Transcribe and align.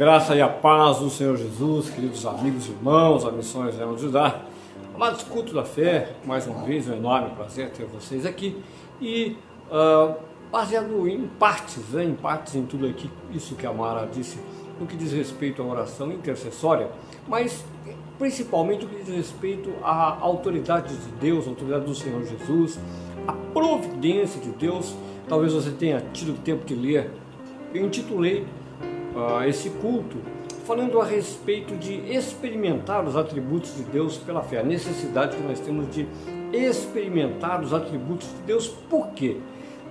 Graça 0.00 0.34
e 0.34 0.40
a 0.40 0.48
paz 0.48 0.96
do 0.96 1.10
Senhor 1.10 1.36
Jesus, 1.36 1.90
queridos 1.90 2.24
amigos 2.24 2.66
e 2.66 2.70
irmãos, 2.70 3.26
a 3.26 3.30
missões 3.30 3.78
é 3.78 3.84
ajudar. 3.84 4.46
Amados 4.94 5.22
culto 5.24 5.52
da 5.52 5.62
fé, 5.62 6.14
mais 6.24 6.46
uma 6.46 6.64
vez, 6.64 6.88
um 6.88 6.94
enorme 6.94 7.28
prazer 7.36 7.68
ter 7.68 7.84
vocês 7.84 8.24
aqui. 8.24 8.56
E 8.98 9.36
uh, 9.70 10.14
baseado 10.50 11.06
em 11.06 11.26
partes, 11.38 11.86
né, 11.90 12.02
em 12.02 12.14
partes 12.14 12.54
em 12.54 12.64
tudo 12.64 12.86
aqui, 12.86 13.10
isso 13.30 13.54
que 13.56 13.66
a 13.66 13.74
Mara 13.74 14.08
disse, 14.10 14.38
no 14.80 14.86
que 14.86 14.96
diz 14.96 15.12
respeito 15.12 15.60
à 15.60 15.66
oração 15.66 16.10
intercessória, 16.10 16.88
mas 17.28 17.62
principalmente 18.18 18.86
no 18.86 18.88
que 18.88 19.04
diz 19.04 19.14
respeito 19.14 19.70
à 19.82 20.16
autoridade 20.18 20.96
de 20.96 21.10
Deus, 21.20 21.46
à 21.46 21.50
autoridade 21.50 21.84
do 21.84 21.94
Senhor 21.94 22.24
Jesus, 22.24 22.80
a 23.28 23.34
providência 23.52 24.40
de 24.40 24.48
Deus. 24.48 24.94
Talvez 25.28 25.52
você 25.52 25.70
tenha 25.70 26.02
tido 26.10 26.42
tempo 26.42 26.64
de 26.64 26.74
ler. 26.74 27.10
Eu 27.74 27.84
intitulei 27.84 28.46
uh, 29.14 29.44
esse 29.44 29.70
culto 29.70 30.18
falando 30.64 31.00
a 31.00 31.04
respeito 31.04 31.74
de 31.74 31.94
experimentar 32.14 33.04
os 33.04 33.16
atributos 33.16 33.74
de 33.76 33.82
Deus 33.82 34.16
pela 34.18 34.40
fé, 34.42 34.60
a 34.60 34.62
necessidade 34.62 35.36
que 35.36 35.42
nós 35.42 35.58
temos 35.58 35.92
de 35.92 36.06
experimentar 36.52 37.60
os 37.60 37.74
atributos 37.74 38.28
de 38.28 38.42
Deus. 38.46 38.68
Por 38.68 39.08
quê? 39.08 39.38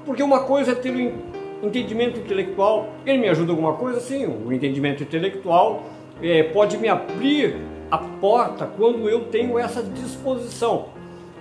Porque 0.05 0.23
uma 0.23 0.42
coisa 0.42 0.72
é 0.72 0.76
ter 0.76 0.95
o 0.95 1.68
entendimento 1.68 2.20
intelectual, 2.20 2.88
ele 3.05 3.18
me 3.18 3.28
ajuda 3.28 3.52
alguma 3.52 3.73
coisa? 3.73 4.00
Sim, 4.00 4.26
o 4.26 4.54
entendimento 4.54 5.04
intelectual 5.04 5.84
é, 6.22 6.44
pode 6.44 6.78
me 6.78 6.88
abrir 6.88 7.58
a 7.92 7.97
porta 7.97 8.66
quando 8.66 9.09
eu 9.09 9.25
tenho 9.25 9.59
essa 9.59 9.84
disposição. 9.84 10.88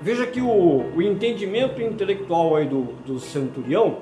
Veja 0.01 0.27
que 0.27 0.41
o, 0.41 0.97
o 0.97 1.03
entendimento 1.03 1.81
intelectual 1.81 2.57
aí 2.57 2.67
do, 2.67 2.89
do 3.07 3.21
centurião 3.21 3.99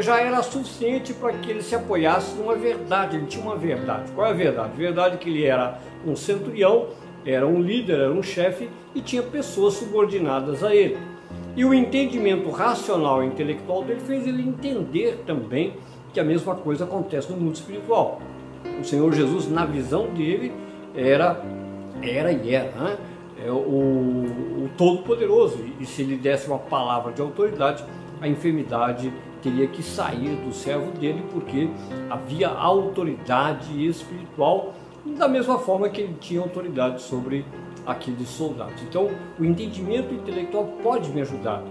já 0.00 0.20
era 0.20 0.42
suficiente 0.42 1.14
para 1.14 1.32
que 1.34 1.50
ele 1.50 1.62
se 1.62 1.74
apoiasse 1.74 2.36
numa 2.36 2.54
verdade, 2.56 3.16
ele 3.16 3.26
tinha 3.26 3.44
uma 3.44 3.56
verdade. 3.56 4.10
Qual 4.12 4.26
é 4.26 4.30
a 4.30 4.34
verdade? 4.34 4.70
A 4.72 4.76
verdade 4.76 5.14
é 5.14 5.18
que 5.18 5.28
ele 5.28 5.44
era 5.44 5.78
um 6.06 6.16
centurião, 6.16 6.88
era 7.24 7.46
um 7.46 7.60
líder, 7.60 8.00
era 8.00 8.12
um 8.12 8.22
chefe 8.22 8.68
e 8.94 9.00
tinha 9.00 9.22
pessoas 9.22 9.74
subordinadas 9.74 10.64
a 10.64 10.74
ele. 10.74 10.98
E 11.54 11.64
o 11.64 11.74
entendimento 11.74 12.50
racional 12.50 13.22
e 13.22 13.26
intelectual 13.26 13.84
dele 13.84 14.00
fez 14.00 14.26
ele 14.26 14.42
entender 14.42 15.22
também 15.26 15.74
que 16.12 16.20
a 16.20 16.24
mesma 16.24 16.54
coisa 16.54 16.84
acontece 16.84 17.30
no 17.30 17.36
mundo 17.38 17.54
espiritual. 17.54 18.20
O 18.80 18.84
Senhor 18.84 19.12
Jesus, 19.12 19.48
na 19.50 19.64
visão 19.64 20.06
dele, 20.08 20.52
era, 20.94 21.40
era 22.02 22.32
e 22.32 22.54
era 22.54 22.70
né? 22.70 22.96
é 23.44 23.50
o, 23.50 23.54
o 23.54 24.70
Todo-Poderoso. 24.76 25.58
E 25.78 25.86
se 25.86 26.02
ele 26.02 26.16
desse 26.16 26.48
uma 26.48 26.58
palavra 26.58 27.12
de 27.12 27.20
autoridade, 27.20 27.84
a 28.20 28.26
enfermidade 28.26 29.12
teria 29.42 29.66
que 29.66 29.82
sair 29.82 30.36
do 30.36 30.52
servo 30.52 30.90
dele, 30.92 31.24
porque 31.32 31.68
havia 32.10 32.48
autoridade 32.48 33.86
espiritual, 33.86 34.74
da 35.04 35.28
mesma 35.28 35.58
forma 35.58 35.88
que 35.88 36.00
ele 36.00 36.16
tinha 36.20 36.40
autoridade 36.40 37.02
sobre 37.02 37.44
aqueles 37.86 38.28
soldados. 38.28 38.82
Então, 38.82 39.08
o 39.38 39.44
entendimento 39.44 40.12
intelectual 40.12 40.68
pode 40.82 41.10
me 41.10 41.22
ajudar, 41.22 41.62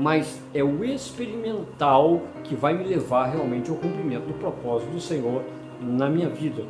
mas 0.00 0.40
é 0.54 0.62
o 0.62 0.84
experimental 0.84 2.22
que 2.44 2.54
vai 2.54 2.74
me 2.74 2.84
levar 2.84 3.26
realmente 3.26 3.70
ao 3.70 3.76
cumprimento 3.76 4.26
do 4.26 4.34
propósito 4.34 4.90
do 4.92 5.00
Senhor 5.00 5.42
na 5.80 6.08
minha 6.08 6.28
vida. 6.28 6.62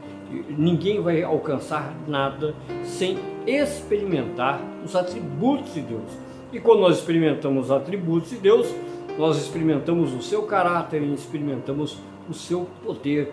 Ninguém 0.57 1.01
vai 1.01 1.23
alcançar 1.23 1.95
nada 2.09 2.55
sem 2.83 3.19
experimentar 3.47 4.61
os 4.85 4.97
atributos 4.97 5.75
de 5.75 5.83
Deus. 5.83 6.11
E 6.53 6.59
quando 6.59 6.81
nós 6.81 6.99
experimentamos 6.99 7.67
os 7.67 7.71
atributos 7.71 8.31
de 8.31 8.37
Deus, 8.37 8.73
nós 9.19 9.37
experimentamos 9.39 10.13
o 10.13 10.21
seu 10.21 10.43
caráter 10.43 11.03
experimentamos 11.03 11.99
o 12.29 12.35
seu 12.35 12.67
poder, 12.85 13.33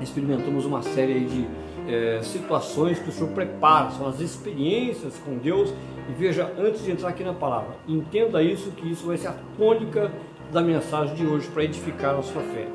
experimentamos 0.00 0.64
uma 0.64 0.82
série 0.82 1.20
de 1.20 1.46
é, 1.88 2.20
situações 2.22 2.98
que 2.98 3.08
o 3.08 3.12
Senhor 3.12 3.30
prepara, 3.30 3.90
são 3.90 4.08
as 4.08 4.20
experiências 4.20 5.14
com 5.24 5.36
Deus. 5.38 5.72
E 6.08 6.12
veja, 6.12 6.52
antes 6.58 6.84
de 6.84 6.90
entrar 6.90 7.08
aqui 7.08 7.24
na 7.24 7.32
palavra, 7.32 7.76
entenda 7.88 8.42
isso, 8.42 8.70
que 8.72 8.90
isso 8.90 9.06
vai 9.06 9.16
ser 9.16 9.28
a 9.28 9.34
tônica 9.56 10.10
da 10.52 10.60
mensagem 10.60 11.14
de 11.14 11.26
hoje 11.26 11.48
para 11.48 11.64
edificar 11.64 12.14
a 12.14 12.22
sua 12.22 12.42
fé. 12.42 12.66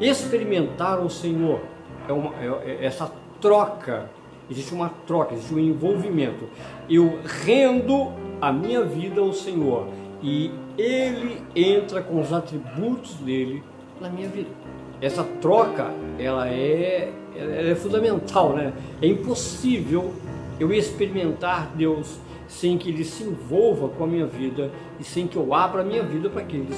Experimentar 0.00 1.00
o 1.00 1.10
Senhor 1.10 1.60
é, 2.08 2.12
uma, 2.12 2.34
é, 2.40 2.78
é 2.82 2.84
essa 2.84 3.10
troca, 3.40 4.10
existe 4.50 4.72
uma 4.72 4.90
troca, 5.06 5.34
existe 5.34 5.54
um 5.54 5.58
envolvimento. 5.58 6.44
Eu 6.88 7.18
rendo 7.24 8.12
a 8.40 8.52
minha 8.52 8.82
vida 8.82 9.20
ao 9.20 9.32
Senhor 9.32 9.86
e 10.24 10.50
Ele 10.78 11.42
entra 11.54 12.02
com 12.02 12.18
os 12.18 12.32
atributos 12.32 13.14
dele 13.16 13.62
na 14.00 14.08
minha 14.08 14.28
vida. 14.28 14.48
Essa 15.00 15.22
troca, 15.22 15.92
ela 16.18 16.48
é 16.48 17.12
ela 17.36 17.68
é 17.68 17.74
fundamental, 17.74 18.54
né? 18.54 18.72
É 19.02 19.06
impossível 19.06 20.12
eu 20.58 20.72
experimentar 20.72 21.72
Deus 21.74 22.18
sem 22.46 22.78
que 22.78 22.88
Ele 22.88 23.04
se 23.04 23.24
envolva 23.24 23.88
com 23.88 24.04
a 24.04 24.06
minha 24.06 24.26
vida 24.26 24.70
e 25.00 25.04
sem 25.04 25.26
que 25.26 25.36
eu 25.36 25.52
abra 25.52 25.82
a 25.82 25.84
minha 25.84 26.02
vida 26.02 26.30
para 26.30 26.42
que, 26.42 26.56
Ele 26.56 26.68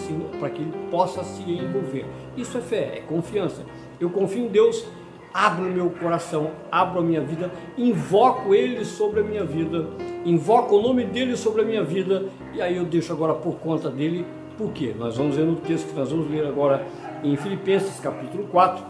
para 0.41 0.51
que 0.51 0.63
Ele 0.63 0.73
possa 0.91 1.23
se 1.23 1.43
envolver. 1.43 2.07
Isso 2.37 2.57
é 2.57 2.61
fé, 2.61 2.99
é 2.99 3.01
confiança. 3.01 3.65
Eu 4.01 4.09
confio 4.11 4.45
em 4.45 4.49
Deus, 4.49 4.87
abro 5.33 5.67
o 5.67 5.73
meu 5.73 5.91
coração, 5.91 6.53
abro 6.73 7.01
a 7.01 7.03
minha 7.03 7.21
vida, 7.21 7.51
invoco 7.77 8.55
Ele 8.55 8.85
sobre 8.85 9.21
a 9.21 9.23
minha 9.23 9.45
vida, 9.45 9.87
invoco 10.25 10.77
o 10.77 10.83
nome 10.83 11.05
dEle 11.05 11.37
sobre 11.37 11.63
a 11.63 11.65
minha 11.65 11.85
vida 11.85 12.25
e 12.57 12.63
aí 12.63 12.77
eu 12.79 12.87
deixo 12.87 13.13
agora 13.13 13.35
por 13.35 13.57
conta 13.57 13.91
dEle. 13.91 14.25
Por 14.57 14.73
quê? 14.73 14.95
Nós 14.99 15.19
vamos 15.19 15.37
ver 15.37 15.45
no 15.45 15.57
texto 15.57 15.89
que 15.89 15.95
nós 15.95 16.11
vamos 16.11 16.31
ler 16.31 16.47
agora 16.47 16.87
em 17.23 17.37
Filipenses 17.37 18.01
capítulo 18.01 18.45
4, 18.45 18.83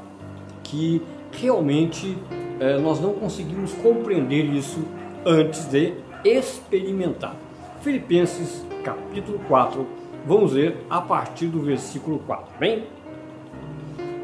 que 0.62 1.03
realmente 1.32 2.16
eh, 2.60 2.78
nós 2.78 3.00
não 3.00 3.15
conseguimos 3.15 3.72
compreender 3.72 4.44
isso 4.44 4.84
antes 5.25 5.65
de 5.65 5.94
experimentar. 6.25 7.34
Filipenses 7.81 8.65
capítulo 8.84 9.41
4, 9.49 9.84
vamos 10.25 10.53
ler 10.53 10.77
a 10.88 11.00
partir 11.00 11.47
do 11.47 11.60
versículo 11.60 12.21
4, 12.21 12.47
bem? 12.60 12.84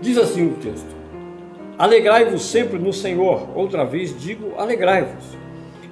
Diz 0.01 0.17
assim 0.19 0.47
o 0.47 0.55
texto: 0.55 0.95
Alegrai-vos 1.77 2.43
sempre 2.43 2.79
no 2.79 2.93
Senhor, 2.93 3.49
outra 3.57 3.85
vez 3.85 4.17
digo, 4.17 4.53
alegrai-vos. 4.57 5.37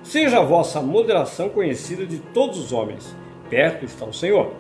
Seja 0.05 0.39
a 0.39 0.45
vossa 0.45 0.81
moderação 0.81 1.49
conhecida 1.49 2.07
de 2.07 2.19
todos 2.19 2.57
os 2.59 2.73
homens, 2.73 3.15
perto 3.51 3.85
está 3.85 4.07
o 4.07 4.15
Senhor. 4.15 4.53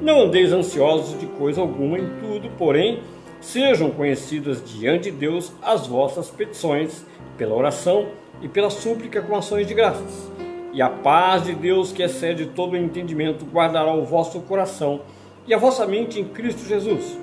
Não 0.00 0.22
andeis 0.22 0.50
ansiosos 0.50 1.20
de 1.20 1.26
coisa 1.26 1.60
alguma 1.60 1.98
em 1.98 2.08
tudo, 2.18 2.48
porém, 2.56 3.00
sejam 3.40 3.90
conhecidas 3.90 4.62
diante 4.64 5.10
de 5.10 5.16
Deus 5.18 5.52
as 5.62 5.86
vossas 5.86 6.28
petições, 6.30 7.04
pela 7.36 7.54
oração 7.54 8.08
e 8.42 8.48
pela 8.48 8.70
súplica 8.70 9.20
com 9.20 9.36
ações 9.36 9.66
de 9.66 9.74
graças. 9.74 10.30
E 10.72 10.80
a 10.80 10.88
paz 10.88 11.44
de 11.44 11.54
Deus, 11.54 11.92
que 11.92 12.02
excede 12.02 12.46
todo 12.46 12.72
o 12.72 12.76
entendimento, 12.76 13.44
guardará 13.44 13.92
o 13.92 14.04
vosso 14.04 14.40
coração 14.40 15.02
e 15.46 15.52
a 15.52 15.58
vossa 15.58 15.86
mente 15.86 16.20
em 16.20 16.24
Cristo 16.24 16.66
Jesus. 16.66 17.18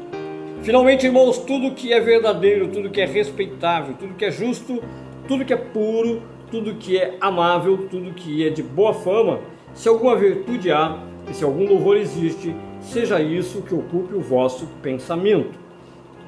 Finalmente, 0.62 1.06
irmãos, 1.06 1.38
tudo 1.38 1.74
que 1.74 1.94
é 1.94 2.00
verdadeiro, 2.00 2.68
tudo 2.68 2.90
que 2.90 3.00
é 3.00 3.06
respeitável, 3.06 3.96
tudo 3.98 4.16
que 4.16 4.26
é 4.26 4.32
justo, 4.32 4.84
tudo 5.28 5.46
que 5.46 5.54
é 5.54 5.58
puro, 5.58 6.22
tudo 6.52 6.76
que 6.76 6.98
é 6.98 7.16
amável, 7.22 7.88
tudo 7.90 8.14
que 8.14 8.46
é 8.46 8.50
de 8.50 8.62
boa 8.62 8.94
fama, 8.94 9.40
se 9.74 9.88
alguma 9.88 10.16
virtude 10.16 10.72
há 10.72 10.98
e 11.30 11.34
se 11.34 11.44
algum 11.44 11.68
louvor 11.68 11.98
existe, 11.98 12.56
seja 12.82 13.22
isso 13.22 13.62
que 13.62 13.74
ocupe 13.74 14.14
o 14.14 14.22
vosso 14.22 14.68
pensamento 14.82 15.68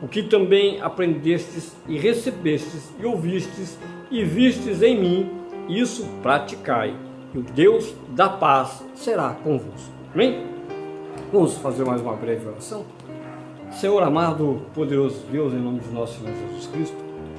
o 0.01 0.07
que 0.07 0.23
também 0.23 0.81
aprendestes 0.81 1.75
e 1.87 1.97
recebestes 1.97 2.91
e 2.99 3.05
ouvistes 3.05 3.77
e 4.09 4.23
vistes 4.23 4.81
em 4.81 4.99
mim, 4.99 5.29
isso 5.67 6.05
praticai, 6.21 6.95
e 7.33 7.37
o 7.37 7.41
Deus 7.43 7.93
da 8.09 8.29
paz 8.29 8.83
será 8.95 9.31
convosco. 9.43 9.91
Amém? 10.13 10.47
Vamos 11.31 11.57
fazer 11.57 11.85
mais 11.85 12.01
uma 12.01 12.15
breve 12.15 12.47
oração? 12.47 12.85
Senhor 13.71 14.01
amado, 14.01 14.61
poderoso 14.73 15.23
Deus, 15.31 15.53
em 15.53 15.59
nome 15.59 15.79
de 15.79 15.89
nosso 15.89 16.19
Senhor 16.19 16.33
Jesus 16.35 16.67
Cristo, 16.67 16.97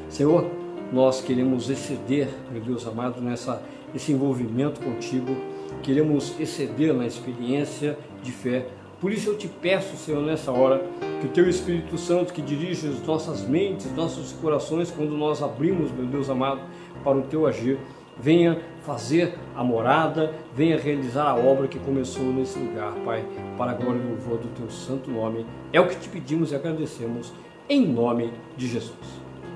Senhor, 0.08 0.46
nós 0.93 1.20
queremos 1.20 1.69
exceder, 1.70 2.29
meu 2.52 2.61
Deus 2.61 2.87
amado, 2.87 3.20
nessa, 3.20 3.62
nesse 3.93 4.12
envolvimento 4.12 4.81
contigo, 4.81 5.35
queremos 5.82 6.38
exceder 6.38 6.94
na 6.94 7.06
experiência 7.06 7.99
de 8.22 8.32
fé. 8.32 8.67
Por 9.00 9.12
isso 9.12 9.31
eu 9.31 9.38
te 9.38 9.49
peço, 9.49 9.96
Senhor, 9.96 10.22
nessa 10.22 10.52
hora, 10.52 10.84
que 11.20 11.26
o 11.26 11.31
Teu 11.31 11.49
Espírito 11.49 11.96
Santo, 11.96 12.32
que 12.32 12.43
dirige 12.43 12.87
as 12.87 13.02
nossas 13.06 13.46
mentes, 13.46 13.90
nossos 13.94 14.32
corações, 14.32 14.90
quando 14.90 15.17
nós 15.17 15.43
abrimos, 15.43 15.90
meu 15.90 16.05
Deus 16.06 16.28
amado, 16.28 16.61
para 17.02 17.17
o 17.17 17.22
Teu 17.22 17.46
agir, 17.46 17.78
venha 18.19 18.61
fazer 18.84 19.34
a 19.56 19.64
morada, 19.64 20.34
venha 20.55 20.78
realizar 20.78 21.31
a 21.31 21.34
obra 21.34 21.67
que 21.67 21.78
começou 21.78 22.25
nesse 22.25 22.58
lugar, 22.58 22.93
Pai, 23.05 23.25
para 23.56 23.70
a 23.70 23.75
glória 23.75 23.99
e 23.99 24.06
louvor 24.06 24.38
do 24.38 24.49
Teu 24.49 24.70
santo 24.70 25.11
nome. 25.11 25.46
É 25.73 25.81
o 25.81 25.88
que 25.88 25.96
te 25.96 26.08
pedimos 26.08 26.52
e 26.52 26.55
agradecemos, 26.55 27.32
em 27.69 27.87
nome 27.87 28.32
de 28.56 28.69
Jesus. 28.69 28.94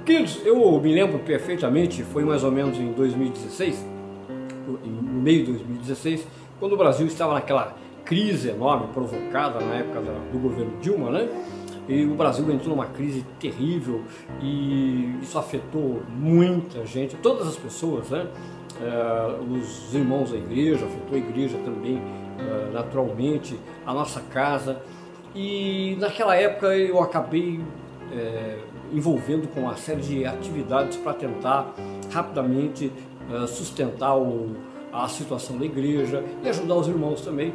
Queridos, 0.06 0.40
eu 0.44 0.80
me 0.80 0.94
lembro 0.94 1.18
perfeitamente, 1.18 2.02
foi 2.02 2.24
mais 2.24 2.44
ou 2.44 2.50
menos 2.50 2.78
em 2.78 2.92
2016, 2.92 3.82
no 3.82 3.93
meio 5.24 5.40
de 5.40 5.52
2016, 5.52 6.26
quando 6.60 6.74
o 6.74 6.76
Brasil 6.76 7.06
estava 7.06 7.34
naquela 7.34 7.74
crise 8.04 8.50
enorme 8.50 8.88
provocada 8.92 9.58
na 9.60 9.76
época 9.76 10.02
do 10.30 10.38
governo 10.38 10.78
Dilma, 10.80 11.10
né? 11.10 11.28
e 11.88 12.04
o 12.04 12.14
Brasil 12.14 12.50
entrou 12.50 12.74
numa 12.74 12.86
crise 12.86 13.24
terrível 13.38 14.02
e 14.40 15.18
isso 15.22 15.38
afetou 15.38 16.02
muita 16.08 16.84
gente, 16.86 17.16
todas 17.16 17.46
as 17.46 17.56
pessoas, 17.56 18.08
né? 18.10 18.26
É, 18.80 19.52
os 19.52 19.94
irmãos 19.94 20.32
da 20.32 20.36
igreja, 20.36 20.84
afetou 20.84 21.14
a 21.14 21.18
igreja 21.18 21.56
também 21.64 22.02
é, 22.38 22.72
naturalmente, 22.72 23.58
a 23.86 23.92
nossa 23.92 24.20
casa. 24.20 24.80
E 25.34 25.96
naquela 26.00 26.34
época 26.34 26.76
eu 26.76 27.00
acabei 27.00 27.60
é, 28.12 28.58
envolvendo 28.92 29.46
com 29.52 29.60
uma 29.60 29.76
série 29.76 30.00
de 30.00 30.24
atividades 30.24 30.96
para 30.96 31.12
tentar 31.14 31.72
rapidamente 32.12 32.92
sustentar 33.48 34.14
o, 34.18 34.54
a 34.94 35.08
situação 35.08 35.58
da 35.58 35.64
igreja 35.64 36.24
e 36.42 36.48
ajudar 36.48 36.76
os 36.76 36.88
irmãos 36.88 37.20
também 37.20 37.52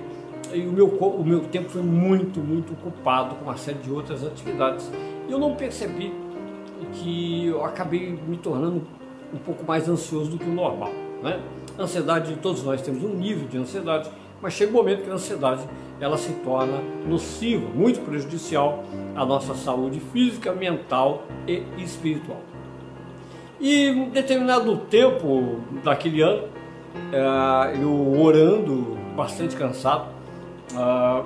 e 0.54 0.66
o 0.66 0.72
meu, 0.72 0.88
o 0.88 1.24
meu 1.24 1.42
tempo 1.42 1.70
foi 1.70 1.82
muito, 1.82 2.40
muito 2.40 2.74
ocupado 2.74 3.36
com 3.36 3.46
uma 3.46 3.58
série 3.58 3.78
de 3.80 3.92
outras 3.92 4.26
atividades. 4.26 4.90
E 5.28 5.32
eu 5.32 5.38
não 5.38 5.56
percebi 5.56 6.12
que 6.94 7.48
eu 7.48 7.64
acabei 7.64 8.18
me 8.28 8.38
tornando 8.38 8.82
um 9.34 9.38
pouco 9.38 9.64
mais 9.66 9.88
ansioso 9.88 10.32
do 10.32 10.38
que 10.40 10.50
o 10.50 10.54
normal. 10.54 10.92
Né? 11.22 11.40
Ansiedade, 11.78 12.36
todos 12.42 12.64
nós 12.64 12.82
temos 12.82 13.04
um 13.04 13.14
nível 13.14 13.48
de 13.48 13.58
ansiedade, 13.58 14.10
mas 14.42 14.54
chega 14.54 14.72
um 14.72 14.76
momento 14.76 15.04
que 15.04 15.10
a 15.10 15.14
ansiedade 15.14 15.62
ela 16.00 16.18
se 16.18 16.32
torna 16.44 16.82
nociva, 17.08 17.68
muito 17.76 18.00
prejudicial 18.02 18.84
à 19.16 19.26
nossa 19.26 19.54
saúde 19.54 20.00
física, 20.00 20.52
mental 20.54 21.24
e 21.48 21.64
espiritual. 21.78 22.40
E 23.60 23.88
em 23.88 24.10
determinado 24.10 24.78
tempo 24.90 25.60
daquele 25.84 26.22
ano, 26.22 26.48
eu 27.82 28.20
orando, 28.20 28.98
bastante 29.16 29.56
cansado, 29.56 30.08
ah, 30.76 31.24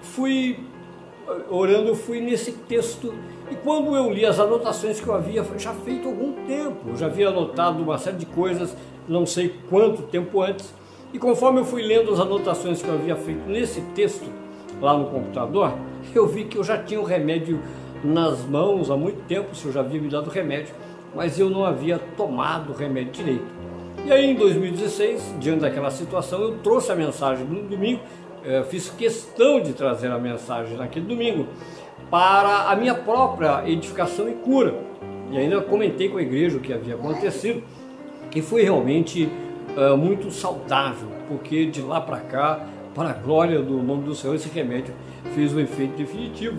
fui 0.00 0.58
orando, 1.50 1.88
eu 1.88 1.94
fui 1.94 2.20
nesse 2.20 2.52
texto 2.52 3.14
e 3.50 3.54
quando 3.56 3.94
eu 3.96 4.12
li 4.12 4.24
as 4.24 4.38
anotações 4.38 5.00
que 5.00 5.06
eu 5.06 5.14
havia 5.14 5.44
já 5.56 5.72
feito 5.72 6.06
há 6.06 6.10
algum 6.10 6.32
tempo, 6.46 6.88
eu 6.88 6.96
já 6.96 7.06
havia 7.06 7.28
anotado 7.28 7.82
uma 7.82 7.98
série 7.98 8.16
de 8.16 8.26
coisas, 8.26 8.76
não 9.08 9.24
sei 9.24 9.54
quanto 9.70 10.02
tempo 10.02 10.42
antes, 10.42 10.72
e 11.12 11.18
conforme 11.18 11.60
eu 11.60 11.64
fui 11.64 11.82
lendo 11.82 12.12
as 12.12 12.20
anotações 12.20 12.82
que 12.82 12.88
eu 12.88 12.94
havia 12.94 13.16
feito 13.16 13.48
nesse 13.48 13.80
texto 13.94 14.30
lá 14.80 14.96
no 14.96 15.06
computador, 15.06 15.72
eu 16.14 16.26
vi 16.26 16.44
que 16.44 16.58
eu 16.58 16.64
já 16.64 16.76
tinha 16.76 17.00
o 17.00 17.04
remédio 17.04 17.60
nas 18.04 18.44
mãos 18.44 18.90
há 18.90 18.96
muito 18.96 19.22
tempo, 19.26 19.54
se 19.54 19.66
eu 19.66 19.72
já 19.72 19.80
havia 19.80 20.00
me 20.00 20.08
dado 20.08 20.30
remédio, 20.30 20.74
mas 21.14 21.38
eu 21.38 21.48
não 21.48 21.64
havia 21.64 21.98
tomado 22.16 22.72
o 22.72 22.76
remédio 22.76 23.12
direito. 23.12 23.57
E 24.08 24.12
aí 24.12 24.30
em 24.30 24.34
2016, 24.34 25.34
diante 25.38 25.60
daquela 25.60 25.90
situação, 25.90 26.40
eu 26.40 26.58
trouxe 26.60 26.90
a 26.90 26.96
mensagem 26.96 27.44
no 27.44 27.62
domingo 27.68 28.00
é, 28.42 28.62
fiz 28.62 28.88
questão 28.88 29.60
de 29.60 29.74
trazer 29.74 30.10
a 30.10 30.18
mensagem 30.18 30.78
naquele 30.78 31.04
domingo 31.04 31.46
para 32.10 32.70
a 32.70 32.74
minha 32.74 32.94
própria 32.94 33.68
edificação 33.68 34.26
e 34.26 34.32
cura. 34.32 34.74
E 35.30 35.36
ainda 35.36 35.60
comentei 35.60 36.08
com 36.08 36.16
a 36.16 36.22
igreja 36.22 36.56
o 36.56 36.60
que 36.60 36.72
havia 36.72 36.94
acontecido, 36.94 37.62
que 38.30 38.40
foi 38.40 38.62
realmente 38.62 39.28
uh, 39.76 39.94
muito 39.94 40.30
saudável, 40.30 41.10
porque 41.28 41.66
de 41.66 41.82
lá 41.82 42.00
para 42.00 42.20
cá, 42.20 42.66
para 42.94 43.10
a 43.10 43.12
glória 43.12 43.60
do 43.60 43.82
nome 43.82 44.04
do 44.04 44.14
Senhor, 44.14 44.34
esse 44.34 44.48
remédio 44.48 44.94
fez 45.34 45.52
um 45.52 45.60
efeito 45.60 45.98
definitivo. 45.98 46.56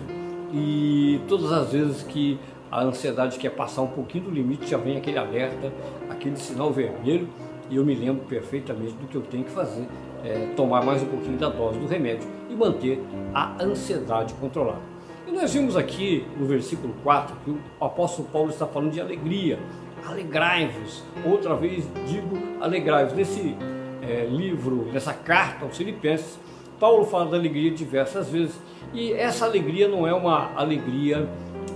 E 0.54 1.20
todas 1.26 1.50
as 1.50 1.72
vezes 1.72 2.02
que 2.04 2.38
a 2.70 2.84
ansiedade 2.84 3.36
quer 3.36 3.50
passar 3.50 3.82
um 3.82 3.88
pouquinho 3.88 4.24
do 4.24 4.30
limite, 4.30 4.70
já 4.70 4.78
vem 4.78 4.96
aquele 4.96 5.18
alerta, 5.18 5.72
aquele 6.20 6.36
sinal 6.36 6.70
vermelho, 6.70 7.26
e 7.70 7.76
eu 7.76 7.84
me 7.84 7.94
lembro 7.94 8.24
perfeitamente 8.26 8.92
do 8.92 9.06
que 9.06 9.16
eu 9.16 9.22
tenho 9.22 9.44
que 9.44 9.50
fazer 9.50 9.86
é, 10.22 10.52
tomar 10.54 10.84
mais 10.84 11.02
um 11.02 11.06
pouquinho 11.06 11.38
da 11.38 11.48
dose 11.48 11.78
do 11.78 11.86
remédio 11.86 12.28
e 12.50 12.54
manter 12.54 13.02
a 13.32 13.62
ansiedade 13.62 14.34
controlada. 14.34 14.82
E 15.26 15.32
nós 15.32 15.54
vimos 15.54 15.76
aqui 15.76 16.26
no 16.36 16.46
versículo 16.46 16.94
4 17.02 17.34
que 17.44 17.50
o 17.50 17.58
apóstolo 17.80 18.28
Paulo 18.30 18.50
está 18.50 18.66
falando 18.66 18.92
de 18.92 19.00
alegria. 19.00 19.58
Alegrai-vos, 20.04 21.04
outra 21.24 21.54
vez 21.54 21.86
digo 22.06 22.36
alegrai-vos. 22.60 23.14
Nesse 23.14 23.56
é, 24.02 24.26
livro, 24.26 24.88
nessa 24.92 25.14
carta 25.14 25.64
aos 25.64 25.76
Filipenses, 25.76 26.38
Paulo 26.78 27.04
fala 27.04 27.30
da 27.30 27.36
alegria 27.36 27.70
diversas 27.70 28.28
vezes 28.28 28.58
e 28.92 29.12
essa 29.12 29.44
alegria 29.44 29.86
não 29.86 30.06
é 30.06 30.12
uma 30.12 30.50
alegria 30.56 31.28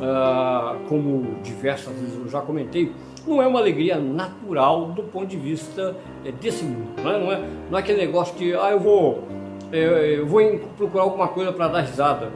ah, 0.03 0.77
como 0.89 1.41
diversas 1.43 1.95
vezes 1.95 2.17
eu 2.17 2.29
já 2.29 2.41
comentei, 2.41 2.93
não 3.27 3.43
é 3.43 3.47
uma 3.47 3.59
alegria 3.59 3.99
natural 3.99 4.87
do 4.87 5.03
ponto 5.03 5.27
de 5.27 5.37
vista 5.37 5.97
é, 6.25 6.33
desse 6.33 6.65
mundo. 6.65 7.03
Não 7.03 7.11
é, 7.11 7.19
não 7.19 7.33
é, 7.33 7.41
é 7.73 7.79
aquele 7.79 7.99
negócio 7.99 8.37
de, 8.37 8.55
ah, 8.55 8.71
eu 8.71 8.81
vou, 8.81 9.25
é, 9.73 10.19
eu 10.19 10.27
vou 10.27 10.41
procurar 10.77 11.05
alguma 11.05 11.29
coisa 11.29 11.53
para 11.53 11.69
dar 11.69 11.81
risada. 11.81 12.31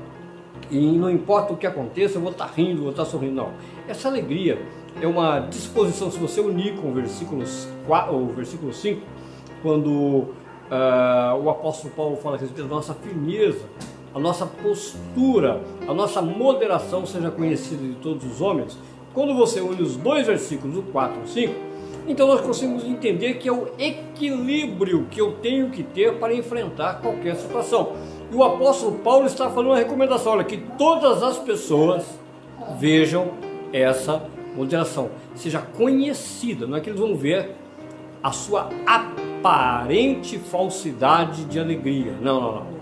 E 0.70 0.78
não 0.78 1.10
importa 1.10 1.52
o 1.52 1.56
que 1.56 1.66
aconteça, 1.66 2.18
eu 2.18 2.22
vou 2.22 2.32
estar 2.32 2.46
tá 2.46 2.52
rindo, 2.54 2.82
vou 2.82 2.90
estar 2.90 3.04
tá 3.04 3.10
sorrindo. 3.10 3.34
Não. 3.34 3.50
Essa 3.86 4.08
alegria 4.08 4.58
é 5.00 5.06
uma 5.06 5.40
disposição, 5.40 6.10
se 6.10 6.18
você 6.18 6.40
unir 6.40 6.76
com 6.76 6.90
o 6.90 6.92
versículo, 6.92 7.44
4, 7.86 8.14
o 8.14 8.26
versículo 8.28 8.72
5, 8.72 9.00
quando 9.62 9.88
uh, 9.88 11.42
o 11.42 11.48
apóstolo 11.48 11.92
Paulo 11.94 12.16
fala 12.16 12.36
a 12.36 12.38
respeito 12.38 12.68
da 12.68 12.74
nossa 12.74 12.94
firmeza, 12.94 13.64
a 14.14 14.18
nossa 14.18 14.46
postura, 14.46 15.60
a 15.86 15.94
nossa 15.94 16.20
moderação 16.20 17.06
seja 17.06 17.30
conhecida 17.30 17.82
de 17.82 17.94
todos 17.94 18.24
os 18.24 18.40
homens, 18.40 18.78
quando 19.14 19.34
você 19.34 19.60
une 19.60 19.82
os 19.82 19.96
dois 19.96 20.26
versículos, 20.26 20.76
o 20.76 20.82
4 20.82 21.20
e 21.20 21.24
o 21.24 21.26
5, 21.26 21.54
então 22.08 22.26
nós 22.26 22.40
conseguimos 22.40 22.84
entender 22.84 23.34
que 23.34 23.48
é 23.48 23.52
o 23.52 23.68
equilíbrio 23.78 25.06
que 25.10 25.20
eu 25.20 25.32
tenho 25.42 25.70
que 25.70 25.82
ter 25.82 26.14
para 26.18 26.34
enfrentar 26.34 27.00
qualquer 27.00 27.36
situação. 27.36 27.92
E 28.32 28.34
o 28.34 28.42
apóstolo 28.42 28.98
Paulo 28.98 29.26
está 29.26 29.50
falando 29.50 29.68
uma 29.68 29.76
recomendação, 29.76 30.32
olha, 30.32 30.44
que 30.44 30.56
todas 30.78 31.22
as 31.22 31.38
pessoas 31.38 32.04
vejam 32.78 33.32
essa 33.72 34.22
moderação, 34.56 35.10
seja 35.34 35.60
conhecida, 35.60 36.66
não 36.66 36.76
é 36.76 36.80
que 36.80 36.88
eles 36.90 37.00
vão 37.00 37.14
ver 37.14 37.54
a 38.22 38.32
sua 38.32 38.68
aparente 38.86 40.38
falsidade 40.38 41.44
de 41.44 41.60
alegria. 41.60 42.12
Não, 42.20 42.40
não, 42.40 42.54
não. 42.56 42.78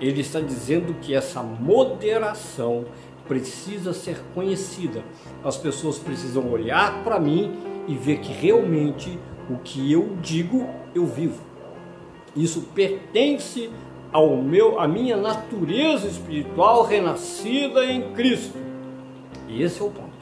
Ele 0.00 0.20
está 0.20 0.40
dizendo 0.40 0.94
que 1.00 1.14
essa 1.14 1.42
moderação 1.42 2.86
precisa 3.26 3.92
ser 3.92 4.22
conhecida. 4.34 5.02
As 5.44 5.56
pessoas 5.56 5.98
precisam 5.98 6.50
olhar 6.50 7.02
para 7.04 7.18
mim 7.18 7.52
e 7.86 7.94
ver 7.94 8.18
que 8.18 8.32
realmente 8.32 9.18
o 9.50 9.56
que 9.58 9.92
eu 9.92 10.16
digo, 10.20 10.68
eu 10.94 11.06
vivo. 11.06 11.42
Isso 12.34 12.62
pertence 12.74 13.70
ao 14.12 14.36
meu, 14.36 14.78
à 14.78 14.86
minha 14.86 15.16
natureza 15.16 16.06
espiritual 16.06 16.84
renascida 16.84 17.84
em 17.84 18.12
Cristo. 18.12 18.58
E 19.48 19.62
esse 19.62 19.80
é 19.80 19.84
o 19.84 19.90
ponto. 19.90 20.12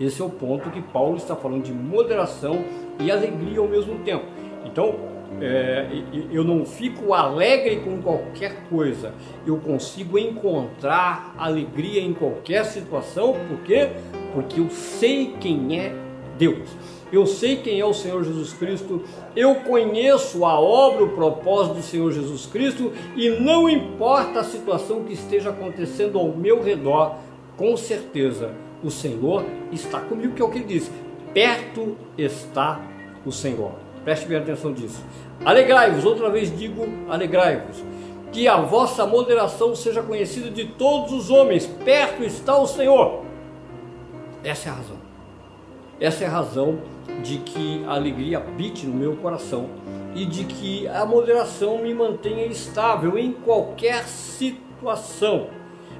Esse 0.00 0.20
é 0.20 0.24
o 0.24 0.30
ponto 0.30 0.70
que 0.70 0.82
Paulo 0.82 1.16
está 1.16 1.34
falando 1.34 1.64
de 1.64 1.72
moderação 1.72 2.64
e 3.00 3.10
alegria 3.10 3.60
ao 3.60 3.68
mesmo 3.68 3.98
tempo. 4.00 4.24
Então, 4.66 4.94
é, 5.40 5.86
eu 6.30 6.42
não 6.44 6.64
fico 6.64 7.12
alegre 7.12 7.76
com 7.76 8.00
qualquer 8.00 8.64
coisa, 8.70 9.12
eu 9.46 9.58
consigo 9.58 10.18
encontrar 10.18 11.34
alegria 11.36 12.00
em 12.00 12.14
qualquer 12.14 12.64
situação, 12.64 13.34
por 13.48 13.58
quê? 13.60 13.90
Porque 14.32 14.60
eu 14.60 14.70
sei 14.70 15.34
quem 15.40 15.78
é 15.78 15.94
Deus, 16.38 16.68
eu 17.12 17.26
sei 17.26 17.56
quem 17.56 17.80
é 17.80 17.84
o 17.84 17.92
Senhor 17.92 18.24
Jesus 18.24 18.52
Cristo, 18.54 19.02
eu 19.34 19.56
conheço 19.56 20.44
a 20.44 20.58
obra, 20.58 21.04
o 21.04 21.10
propósito 21.10 21.76
do 21.76 21.82
Senhor 21.82 22.12
Jesus 22.12 22.46
Cristo 22.46 22.92
e 23.14 23.28
não 23.30 23.68
importa 23.68 24.40
a 24.40 24.44
situação 24.44 25.04
que 25.04 25.12
esteja 25.12 25.50
acontecendo 25.50 26.18
ao 26.18 26.28
meu 26.28 26.62
redor, 26.62 27.16
com 27.56 27.76
certeza 27.76 28.52
o 28.82 28.90
Senhor 28.90 29.44
está 29.72 30.00
comigo, 30.00 30.34
que 30.34 30.42
é 30.42 30.44
o 30.44 30.50
que 30.50 30.58
ele 30.58 30.66
diz: 30.66 30.90
perto 31.34 31.96
está 32.16 32.80
o 33.24 33.32
Senhor. 33.32 33.85
Preste 34.06 34.28
bem 34.28 34.38
atenção 34.38 34.72
disso. 34.72 35.04
Alegrai-vos, 35.44 36.04
outra 36.04 36.30
vez 36.30 36.56
digo, 36.56 36.86
alegrai-vos. 37.08 37.82
Que 38.30 38.46
a 38.46 38.60
vossa 38.60 39.04
moderação 39.04 39.74
seja 39.74 40.00
conhecida 40.00 40.48
de 40.48 40.64
todos 40.64 41.12
os 41.12 41.28
homens. 41.28 41.66
Perto 41.66 42.22
está 42.22 42.56
o 42.56 42.68
Senhor. 42.68 43.24
Essa 44.44 44.68
é 44.68 44.70
a 44.70 44.74
razão. 44.76 44.96
Essa 45.98 46.22
é 46.22 46.26
a 46.28 46.30
razão 46.30 46.78
de 47.24 47.38
que 47.38 47.84
a 47.84 47.94
alegria 47.94 48.38
habite 48.38 48.86
no 48.86 48.94
meu 48.94 49.16
coração 49.16 49.70
e 50.14 50.24
de 50.24 50.44
que 50.44 50.86
a 50.86 51.04
moderação 51.04 51.78
me 51.78 51.92
mantenha 51.92 52.46
estável 52.46 53.18
em 53.18 53.32
qualquer 53.32 54.04
situação. 54.04 55.48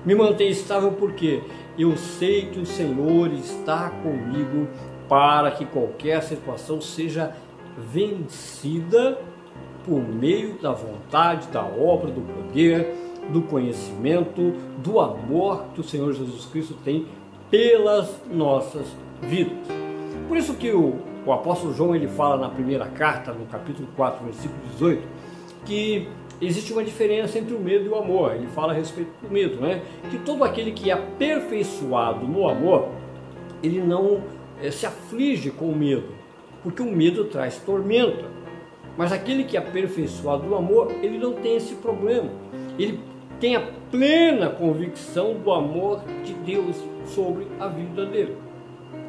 Me 0.04 0.14
mantenha 0.14 0.50
estável 0.50 0.92
porque 0.92 1.42
eu 1.76 1.96
sei 1.96 2.46
que 2.46 2.60
o 2.60 2.66
Senhor 2.66 3.32
está 3.32 3.90
comigo 3.90 4.68
para 5.08 5.50
que 5.50 5.64
qualquer 5.64 6.22
situação 6.22 6.80
seja 6.80 7.34
vencida 7.76 9.18
por 9.84 10.00
meio 10.00 10.54
da 10.58 10.72
vontade, 10.72 11.48
da 11.48 11.62
obra, 11.62 12.10
do 12.10 12.20
poder, 12.20 12.94
do 13.32 13.42
conhecimento, 13.42 14.54
do 14.78 15.00
amor 15.00 15.66
que 15.74 15.80
o 15.80 15.84
Senhor 15.84 16.12
Jesus 16.12 16.46
Cristo 16.46 16.74
tem 16.84 17.06
pelas 17.50 18.20
nossas 18.30 18.86
vidas. 19.22 19.56
Por 20.28 20.36
isso 20.36 20.54
que 20.54 20.72
o, 20.72 20.96
o 21.24 21.32
apóstolo 21.32 21.72
João 21.72 21.94
ele 21.94 22.08
fala 22.08 22.36
na 22.36 22.48
primeira 22.48 22.86
carta, 22.86 23.32
no 23.32 23.46
capítulo 23.46 23.88
4, 23.96 24.24
versículo 24.24 24.60
18, 24.72 25.02
que 25.64 26.08
existe 26.40 26.72
uma 26.72 26.84
diferença 26.84 27.38
entre 27.38 27.54
o 27.54 27.60
medo 27.60 27.86
e 27.86 27.88
o 27.88 27.96
amor. 27.96 28.34
Ele 28.34 28.46
fala 28.48 28.72
a 28.72 28.74
respeito 28.74 29.10
do 29.22 29.30
medo, 29.30 29.60
né? 29.60 29.82
Que 30.10 30.18
todo 30.18 30.44
aquele 30.44 30.72
que 30.72 30.90
é 30.90 30.94
aperfeiçoado 30.94 32.26
no 32.26 32.48
amor, 32.48 32.88
ele 33.62 33.80
não 33.80 34.22
é, 34.60 34.70
se 34.70 34.86
aflige 34.86 35.50
com 35.50 35.66
o 35.66 35.76
medo, 35.76 36.08
porque 36.66 36.82
o 36.82 36.90
medo 36.90 37.26
traz 37.26 37.58
tormenta. 37.58 38.24
Mas 38.96 39.12
aquele 39.12 39.44
que 39.44 39.56
é 39.56 39.60
aperfeiçoado 39.60 40.42
no 40.48 40.56
amor, 40.56 40.90
ele 41.00 41.16
não 41.16 41.32
tem 41.34 41.54
esse 41.54 41.76
problema. 41.76 42.28
Ele 42.76 42.98
tem 43.38 43.54
a 43.54 43.62
plena 43.88 44.50
convicção 44.50 45.34
do 45.34 45.52
amor 45.52 46.02
de 46.24 46.34
Deus 46.34 46.74
sobre 47.04 47.46
a 47.60 47.68
vida 47.68 48.04
dele. 48.04 48.36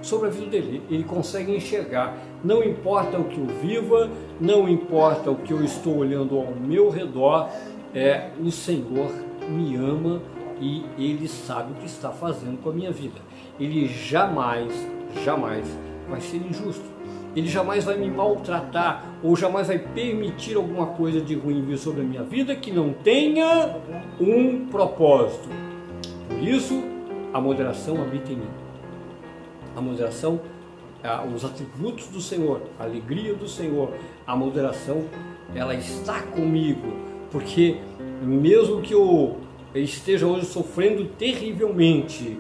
Sobre 0.04 0.28
a 0.28 0.30
vida 0.30 0.46
dele. 0.46 0.84
Ele 0.88 1.04
consegue 1.04 1.52
enxergar. 1.52 2.16
Não 2.44 2.64
importa 2.64 3.18
o 3.18 3.24
que 3.24 3.40
eu 3.40 3.48
viva, 3.48 4.08
não 4.40 4.70
importa 4.70 5.32
o 5.32 5.38
que 5.38 5.52
eu 5.52 5.64
estou 5.64 5.98
olhando 5.98 6.38
ao 6.38 6.54
meu 6.54 6.92
redor, 6.92 7.50
é, 7.92 8.30
o 8.40 8.52
Senhor 8.52 9.12
me 9.50 9.76
ama 9.76 10.22
e 10.62 10.86
Ele 10.96 11.28
sabe 11.28 11.72
o 11.72 11.76
que 11.78 11.88
está 11.88 12.12
fazendo 12.12 12.62
com 12.62 12.70
a 12.70 12.74
minha 12.74 12.92
vida. 12.92 13.20
Ele 13.60 13.88
jamais, 13.88 14.72
jamais 15.26 15.66
vai 16.08 16.22
ser 16.22 16.38
injusto. 16.38 16.97
Ele 17.38 17.48
jamais 17.48 17.86
vai 17.86 17.96
me 17.96 18.10
maltratar 18.10 19.06
ou 19.22 19.36
jamais 19.36 19.68
vai 19.68 19.78
permitir 19.78 20.56
alguma 20.56 20.88
coisa 20.88 21.22
de 21.22 21.36
ruim 21.36 21.62
vir 21.62 21.78
sobre 21.78 22.02
a 22.02 22.04
minha 22.04 22.24
vida 22.24 22.56
que 22.56 22.72
não 22.72 22.92
tenha 22.92 23.76
um 24.20 24.66
propósito. 24.66 25.48
Por 26.28 26.40
isso, 26.40 26.82
a 27.32 27.40
moderação 27.40 28.02
habita 28.02 28.32
em 28.32 28.38
mim. 28.38 28.48
A 29.76 29.80
moderação, 29.80 30.42
os 31.32 31.46
atributos 31.46 32.08
do 32.08 32.20
Senhor, 32.20 32.60
a 32.80 32.86
alegria 32.86 33.36
do 33.36 33.48
Senhor, 33.48 33.94
a 34.26 34.36
moderação, 34.36 35.04
ela 35.54 35.76
está 35.76 36.24
comigo, 36.24 36.92
porque 37.32 37.78
mesmo 38.20 38.82
que 38.82 38.96
eu 38.96 39.38
esteja 39.76 40.26
hoje 40.26 40.48
sofrendo 40.48 41.06
terrivelmente 41.06 42.40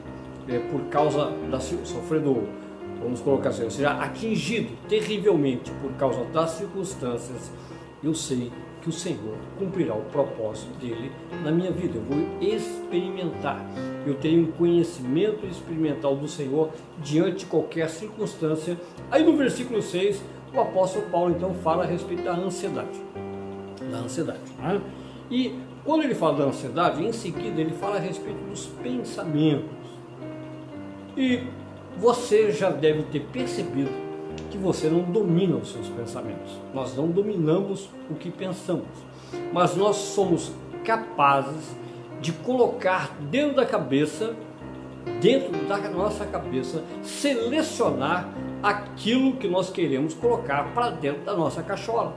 é, 0.50 0.58
por 0.58 0.82
causa 0.90 1.32
da 1.52 1.60
sofrendo 1.60 2.50
vamos 3.02 3.22
colocar 3.22 3.50
assim, 3.50 3.70
seja, 3.70 3.92
atingido 3.92 4.74
terrivelmente 4.88 5.72
por 5.82 5.92
causa 5.94 6.24
das 6.26 6.52
circunstâncias, 6.52 7.52
eu 8.04 8.14
sei 8.14 8.52
que 8.82 8.90
o 8.90 8.92
Senhor 8.92 9.36
cumprirá 9.58 9.94
o 9.94 10.02
propósito 10.04 10.72
dele 10.80 11.12
na 11.44 11.52
minha 11.52 11.72
vida. 11.72 11.98
Eu 11.98 12.04
vou 12.04 12.18
experimentar. 12.42 13.66
Eu 14.06 14.16
tenho 14.16 14.44
um 14.44 14.52
conhecimento 14.52 15.46
experimental 15.46 16.16
do 16.16 16.28
Senhor 16.28 16.70
diante 17.02 17.40
de 17.40 17.46
qualquer 17.48 17.90
circunstância. 17.90 18.78
Aí 19.12 19.24
no 19.24 19.36
versículo 19.36 19.82
6, 19.82 20.24
o 20.54 20.60
apóstolo 20.60 21.06
Paulo 21.08 21.36
então 21.36 21.54
fala 21.56 21.84
a 21.84 21.86
respeito 21.88 22.24
da 22.24 22.34
ansiedade. 22.34 23.02
Da 23.92 23.98
ansiedade. 23.98 24.40
Né? 24.60 24.82
E 25.30 25.60
quando 25.84 26.04
ele 26.04 26.16
fala 26.16 26.38
da 26.38 26.44
ansiedade, 26.46 27.04
em 27.04 27.12
seguida 27.12 27.60
ele 27.60 27.74
fala 27.74 27.98
a 27.98 28.00
respeito 28.00 28.40
dos 28.50 28.68
pensamentos. 28.68 29.76
E 31.18 31.44
você 32.00 32.52
já 32.52 32.70
deve 32.70 33.04
ter 33.04 33.22
percebido 33.32 33.90
que 34.52 34.58
você 34.58 34.88
não 34.88 35.02
domina 35.02 35.56
os 35.56 35.72
seus 35.72 35.88
pensamentos. 35.90 36.52
Nós 36.74 36.96
não 36.96 37.08
dominamos 37.08 37.90
o 38.10 38.16
que 38.16 38.30
pensamos, 38.30 38.88
mas 39.52 39.76
nós 39.76 39.96
somos 39.96 40.52
capazes 40.84 41.76
de 42.22 42.32
colocar 42.32 43.16
dentro 43.30 43.56
da 43.56 43.66
cabeça, 43.66 44.36
dentro 45.22 45.52
da 45.68 45.78
nossa 45.90 46.26
cabeça, 46.26 46.84
selecionar 47.04 48.30
aquilo 48.62 49.34
que 49.34 49.48
nós 49.48 49.70
queremos 49.70 50.14
colocar 50.14 50.74
para 50.74 50.92
dentro 50.92 51.24
da 51.24 51.36
nossa 51.36 51.62
cachola. 51.62 52.16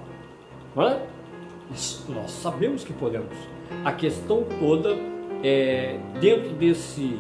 É? 0.76 1.06
Nós 2.08 2.30
sabemos 2.30 2.84
que 2.84 2.92
podemos. 2.92 3.36
A 3.84 3.92
questão 3.92 4.44
toda 4.58 4.96
é 5.42 5.98
dentro 6.20 6.50
desse 6.50 7.18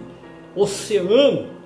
oceano 0.54 1.59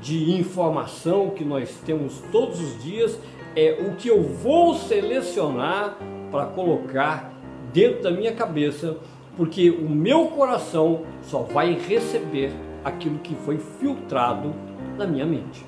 de 0.00 0.32
informação 0.38 1.30
que 1.30 1.44
nós 1.44 1.78
temos 1.84 2.22
todos 2.30 2.60
os 2.60 2.82
dias 2.82 3.18
é 3.54 3.78
o 3.80 3.96
que 3.96 4.08
eu 4.08 4.22
vou 4.22 4.74
selecionar 4.74 5.96
para 6.30 6.46
colocar 6.46 7.32
dentro 7.72 8.02
da 8.02 8.10
minha 8.10 8.32
cabeça, 8.32 8.98
porque 9.36 9.70
o 9.70 9.88
meu 9.88 10.26
coração 10.26 11.02
só 11.22 11.40
vai 11.40 11.72
receber 11.72 12.52
aquilo 12.84 13.18
que 13.18 13.34
foi 13.34 13.58
filtrado 13.58 14.54
na 14.96 15.06
minha 15.06 15.26
mente. 15.26 15.64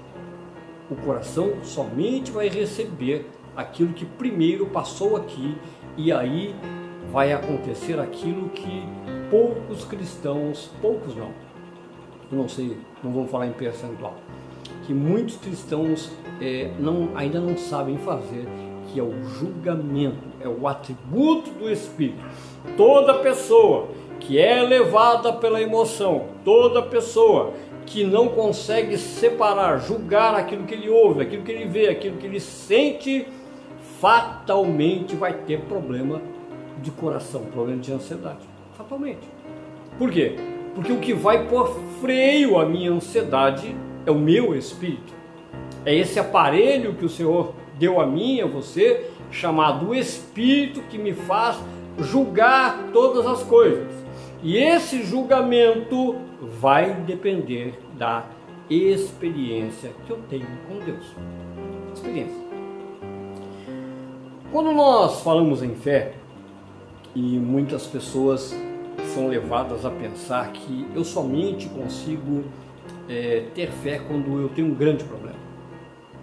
O 0.90 0.96
coração 0.96 1.52
somente 1.62 2.30
vai 2.30 2.48
receber 2.48 3.26
aquilo 3.56 3.92
que 3.92 4.04
primeiro 4.04 4.66
passou 4.66 5.16
aqui 5.16 5.56
e 5.96 6.12
aí 6.12 6.54
vai 7.10 7.32
acontecer 7.32 7.98
aquilo 7.98 8.48
que 8.50 8.84
poucos 9.30 9.84
cristãos, 9.84 10.70
poucos 10.80 11.14
não, 11.16 11.30
eu 12.30 12.38
não 12.38 12.48
sei, 12.48 12.76
não 13.02 13.12
vamos 13.12 13.30
falar 13.30 13.46
em 13.46 13.52
percentual, 13.52 14.14
que 14.86 14.92
muitos 14.92 15.36
cristãos 15.36 16.10
é, 16.40 16.70
não, 16.78 17.10
ainda 17.14 17.40
não 17.40 17.56
sabem 17.56 17.96
fazer, 17.98 18.46
que 18.88 19.00
é 19.00 19.02
o 19.02 19.22
julgamento, 19.24 20.16
é 20.40 20.48
o 20.48 20.66
atributo 20.66 21.50
do 21.50 21.70
Espírito. 21.70 22.24
Toda 22.76 23.14
pessoa 23.14 23.88
que 24.20 24.38
é 24.38 24.62
levada 24.62 25.32
pela 25.32 25.60
emoção, 25.60 26.26
toda 26.44 26.82
pessoa 26.82 27.52
que 27.86 28.04
não 28.04 28.28
consegue 28.28 28.98
separar, 28.98 29.78
julgar 29.78 30.34
aquilo 30.34 30.64
que 30.64 30.74
ele 30.74 30.90
ouve, 30.90 31.22
aquilo 31.22 31.42
que 31.42 31.52
ele 31.52 31.66
vê, 31.66 31.88
aquilo 31.88 32.18
que 32.18 32.26
ele 32.26 32.40
sente, 32.40 33.26
fatalmente 34.00 35.16
vai 35.16 35.32
ter 35.32 35.60
problema 35.62 36.20
de 36.82 36.90
coração, 36.90 37.42
problema 37.46 37.80
de 37.80 37.92
ansiedade. 37.92 38.46
Fatalmente. 38.76 39.26
Por 39.98 40.10
quê? 40.10 40.36
Porque 40.78 40.92
o 40.92 41.00
que 41.00 41.12
vai 41.12 41.44
pôr 41.48 41.76
freio 42.00 42.56
à 42.56 42.64
minha 42.64 42.92
ansiedade 42.92 43.74
é 44.06 44.12
o 44.12 44.14
meu 44.14 44.54
espírito. 44.54 45.12
É 45.84 45.92
esse 45.92 46.20
aparelho 46.20 46.94
que 46.94 47.04
o 47.04 47.08
Senhor 47.08 47.52
deu 47.76 48.00
a 48.00 48.06
mim, 48.06 48.40
a 48.40 48.46
você, 48.46 49.10
chamado 49.28 49.92
espírito 49.92 50.80
que 50.82 50.96
me 50.96 51.12
faz 51.12 51.58
julgar 51.98 52.90
todas 52.92 53.26
as 53.26 53.42
coisas. 53.42 53.92
E 54.40 54.56
esse 54.56 55.02
julgamento 55.02 56.14
vai 56.60 56.94
depender 56.94 57.76
da 57.98 58.26
experiência 58.70 59.90
que 60.06 60.12
eu 60.12 60.20
tenho 60.30 60.46
com 60.68 60.78
Deus. 60.78 61.12
Experiência. 61.92 62.38
Quando 64.52 64.70
nós 64.70 65.22
falamos 65.22 65.60
em 65.60 65.74
fé, 65.74 66.12
e 67.16 67.20
muitas 67.20 67.84
pessoas 67.84 68.56
são 69.08 69.28
levadas 69.28 69.84
a 69.84 69.90
pensar 69.90 70.52
que 70.52 70.86
eu 70.94 71.04
somente 71.04 71.68
consigo 71.68 72.44
é, 73.08 73.44
ter 73.54 73.70
fé 73.70 73.98
quando 73.98 74.40
eu 74.40 74.48
tenho 74.50 74.68
um 74.68 74.74
grande 74.74 75.04
problema. 75.04 75.38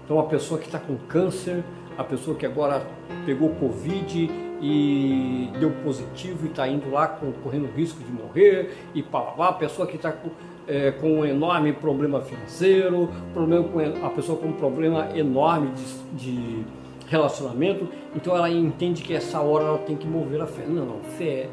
Então, 0.04 0.20
a 0.20 0.24
pessoa 0.24 0.60
que 0.60 0.68
está 0.68 0.80
com 0.80 0.96
câncer, 1.08 1.64
a 1.98 2.04
pessoa 2.04 2.38
que 2.38 2.46
agora 2.46 2.86
pegou 3.26 3.50
Covid 3.50 4.30
e 4.62 5.50
deu 5.60 5.72
positivo 5.84 6.46
e 6.46 6.50
está 6.50 6.68
indo 6.68 6.90
lá 6.92 7.08
com, 7.08 7.32
correndo 7.32 7.68
risco 7.76 8.04
de 8.04 8.12
morrer, 8.12 8.78
e 8.94 9.02
pá, 9.02 9.34
a 9.38 9.54
pessoa 9.54 9.88
que 9.88 9.96
está 9.96 10.12
com, 10.12 10.30
é, 10.68 10.92
com 10.92 11.20
um 11.20 11.26
enorme 11.26 11.74
problema 11.74 12.22
financeiro, 12.22 13.10
problema 13.34 13.68
com, 13.68 14.06
a 14.06 14.10
pessoa 14.10 14.38
com 14.38 14.48
um 14.48 14.54
problema 14.54 15.10
enorme 15.16 15.72
de, 15.72 16.26
de 16.26 16.66
relacionamento, 17.08 17.88
então 18.16 18.36
ela 18.36 18.50
entende 18.50 19.02
que 19.02 19.14
essa 19.14 19.40
hora 19.40 19.66
ela 19.66 19.78
tem 19.80 19.96
que 19.96 20.08
mover 20.08 20.42
a 20.42 20.48
fé. 20.48 20.66
Não, 20.68 20.86
não, 20.86 21.00
fé 21.18 21.50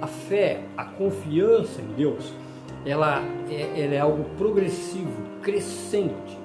a 0.00 0.06
fé, 0.06 0.60
a 0.76 0.84
confiança 0.84 1.80
em 1.80 1.94
Deus, 1.96 2.32
ela 2.84 3.22
é, 3.50 3.82
ela 3.82 3.94
é 3.94 4.00
algo 4.00 4.24
progressivo, 4.36 5.22
crescente. 5.42 6.38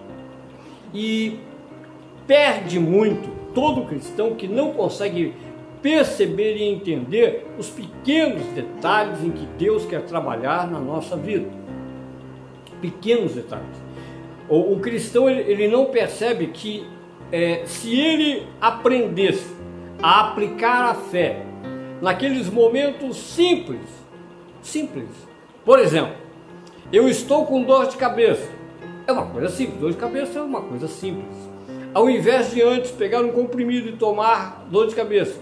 E 0.93 1.39
perde 2.25 2.79
muito 2.79 3.29
todo 3.53 3.85
cristão 3.85 4.35
que 4.35 4.47
não 4.47 4.73
consegue 4.73 5.33
perceber 5.81 6.57
e 6.57 6.63
entender 6.63 7.47
os 7.57 7.69
pequenos 7.69 8.43
detalhes 8.47 9.23
em 9.23 9.31
que 9.31 9.45
Deus 9.57 9.85
quer 9.85 10.01
trabalhar 10.03 10.69
na 10.69 10.79
nossa 10.79 11.15
vida. 11.15 11.47
Pequenos 12.81 13.33
detalhes. 13.33 13.89
O, 14.47 14.73
o 14.73 14.79
cristão 14.79 15.29
ele, 15.29 15.51
ele, 15.51 15.67
não 15.67 15.85
percebe 15.85 16.47
que 16.47 16.85
é, 17.31 17.63
se 17.65 17.99
ele 17.99 18.47
aprendesse 18.59 19.55
a 20.01 20.21
aplicar 20.21 20.89
a 20.89 20.95
fé 20.95 21.45
naqueles 22.01 22.49
momentos 22.49 23.17
simples. 23.17 23.81
Simples. 24.61 25.09
Por 25.65 25.79
exemplo, 25.79 26.15
eu 26.91 27.07
estou 27.07 27.45
com 27.45 27.63
dor 27.63 27.87
de 27.87 27.97
cabeça. 27.97 28.49
É 29.07 29.11
uma 29.11 29.25
coisa 29.25 29.49
simples, 29.49 29.79
dor 29.79 29.91
de 29.91 29.97
cabeça 29.97 30.39
é 30.39 30.41
uma 30.41 30.61
coisa 30.61 30.87
simples. 30.87 31.37
Ao 31.93 32.09
invés 32.09 32.51
de 32.51 32.61
antes 32.61 32.91
pegar 32.91 33.21
um 33.21 33.31
comprimido 33.31 33.89
e 33.89 33.93
tomar 33.93 34.67
dor 34.69 34.87
de 34.87 34.95
cabeça, 34.95 35.39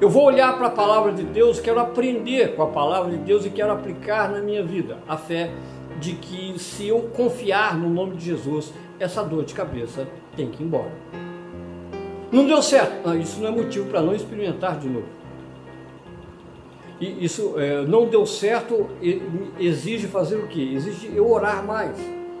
eu 0.00 0.08
vou 0.08 0.24
olhar 0.24 0.56
para 0.56 0.66
a 0.66 0.70
palavra 0.70 1.12
de 1.12 1.22
Deus, 1.22 1.60
quero 1.60 1.80
aprender 1.80 2.54
com 2.54 2.62
a 2.62 2.66
palavra 2.66 3.10
de 3.10 3.18
Deus 3.18 3.46
e 3.46 3.50
quero 3.50 3.72
aplicar 3.72 4.30
na 4.30 4.40
minha 4.40 4.62
vida 4.62 4.98
a 5.08 5.16
fé 5.16 5.50
de 5.98 6.12
que 6.12 6.58
se 6.58 6.88
eu 6.88 7.00
confiar 7.14 7.76
no 7.76 7.88
nome 7.88 8.16
de 8.16 8.26
Jesus, 8.26 8.72
essa 8.98 9.22
dor 9.22 9.44
de 9.44 9.54
cabeça 9.54 10.06
tem 10.36 10.50
que 10.50 10.62
ir 10.62 10.66
embora. 10.66 10.92
Não 12.30 12.46
deu 12.46 12.60
certo, 12.60 13.14
isso 13.16 13.40
não 13.40 13.48
é 13.48 13.50
motivo 13.50 13.88
para 13.88 14.02
não 14.02 14.14
experimentar 14.14 14.78
de 14.78 14.88
novo. 14.88 15.06
E 17.00 17.24
isso 17.24 17.54
é, 17.58 17.82
não 17.82 18.06
deu 18.06 18.24
certo, 18.24 18.88
exige 19.58 20.06
fazer 20.06 20.36
o 20.36 20.46
quê? 20.46 20.70
Exige 20.74 21.12
eu 21.14 21.30
orar 21.30 21.64
mais, 21.64 21.98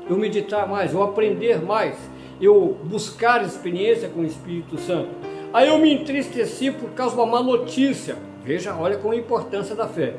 eu 0.08 0.16
meditar 0.16 0.66
mais, 0.66 0.94
eu 0.94 1.02
aprender 1.02 1.62
mais, 1.62 1.96
eu 2.40 2.76
buscar 2.84 3.44
experiência 3.44 4.08
com 4.08 4.20
o 4.20 4.24
Espírito 4.24 4.78
Santo. 4.78 5.10
Aí 5.52 5.68
eu 5.68 5.78
me 5.78 5.92
entristeci 5.92 6.70
por 6.70 6.90
causa 6.90 7.14
de 7.14 7.20
uma 7.20 7.26
má 7.26 7.42
notícia. 7.42 8.16
Veja, 8.44 8.74
olha 8.74 8.96
com 8.96 9.10
a 9.10 9.16
importância 9.16 9.74
da 9.74 9.86
fé. 9.86 10.14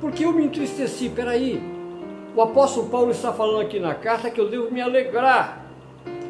Porque 0.00 0.24
eu 0.24 0.32
me 0.32 0.44
entristeci? 0.44 1.08
Peraí, 1.08 1.60
o 2.36 2.42
apóstolo 2.42 2.88
Paulo 2.88 3.10
está 3.10 3.32
falando 3.32 3.60
aqui 3.60 3.80
na 3.80 3.94
carta 3.94 4.30
que 4.30 4.40
eu 4.40 4.48
devo 4.48 4.70
me 4.70 4.80
alegrar 4.80 5.66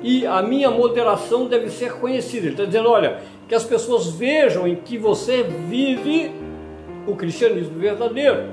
e 0.03 0.27
a 0.27 0.43
minha 0.43 0.71
moderação 0.71 1.47
deve 1.47 1.71
ser 1.71 1.95
conhecida. 1.95 2.47
Ele 2.47 2.55
está 2.55 2.65
dizendo: 2.65 2.89
olha, 2.89 3.21
que 3.49 3.55
as 3.55 3.65
pessoas 3.65 4.09
vejam 4.09 4.67
em 4.67 4.77
que 4.77 4.97
você 4.97 5.43
vive 5.43 6.33
o 7.09 7.17
cristianismo 7.17 7.79
verdadeiro. 7.79 8.51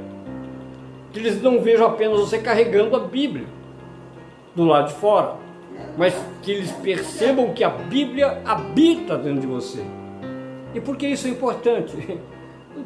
Que 1.12 1.20
eles 1.20 1.42
não 1.42 1.62
vejam 1.62 1.88
apenas 1.88 2.20
você 2.20 2.40
carregando 2.40 2.96
a 2.96 3.00
Bíblia 3.00 3.46
do 4.56 4.64
lado 4.64 4.88
de 4.88 4.96
fora, 4.96 5.36
mas 5.98 6.14
que 6.42 6.52
eles 6.52 6.72
percebam 6.72 7.54
que 7.54 7.64
a 7.64 7.70
Bíblia 7.70 8.42
habita 8.46 9.18
dentro 9.18 9.42
de 9.42 9.48
você. 9.48 9.84
E 10.74 10.80
por 10.80 10.98
que 10.98 11.08
isso 11.08 11.28
é 11.28 11.30
importante? 11.30 11.96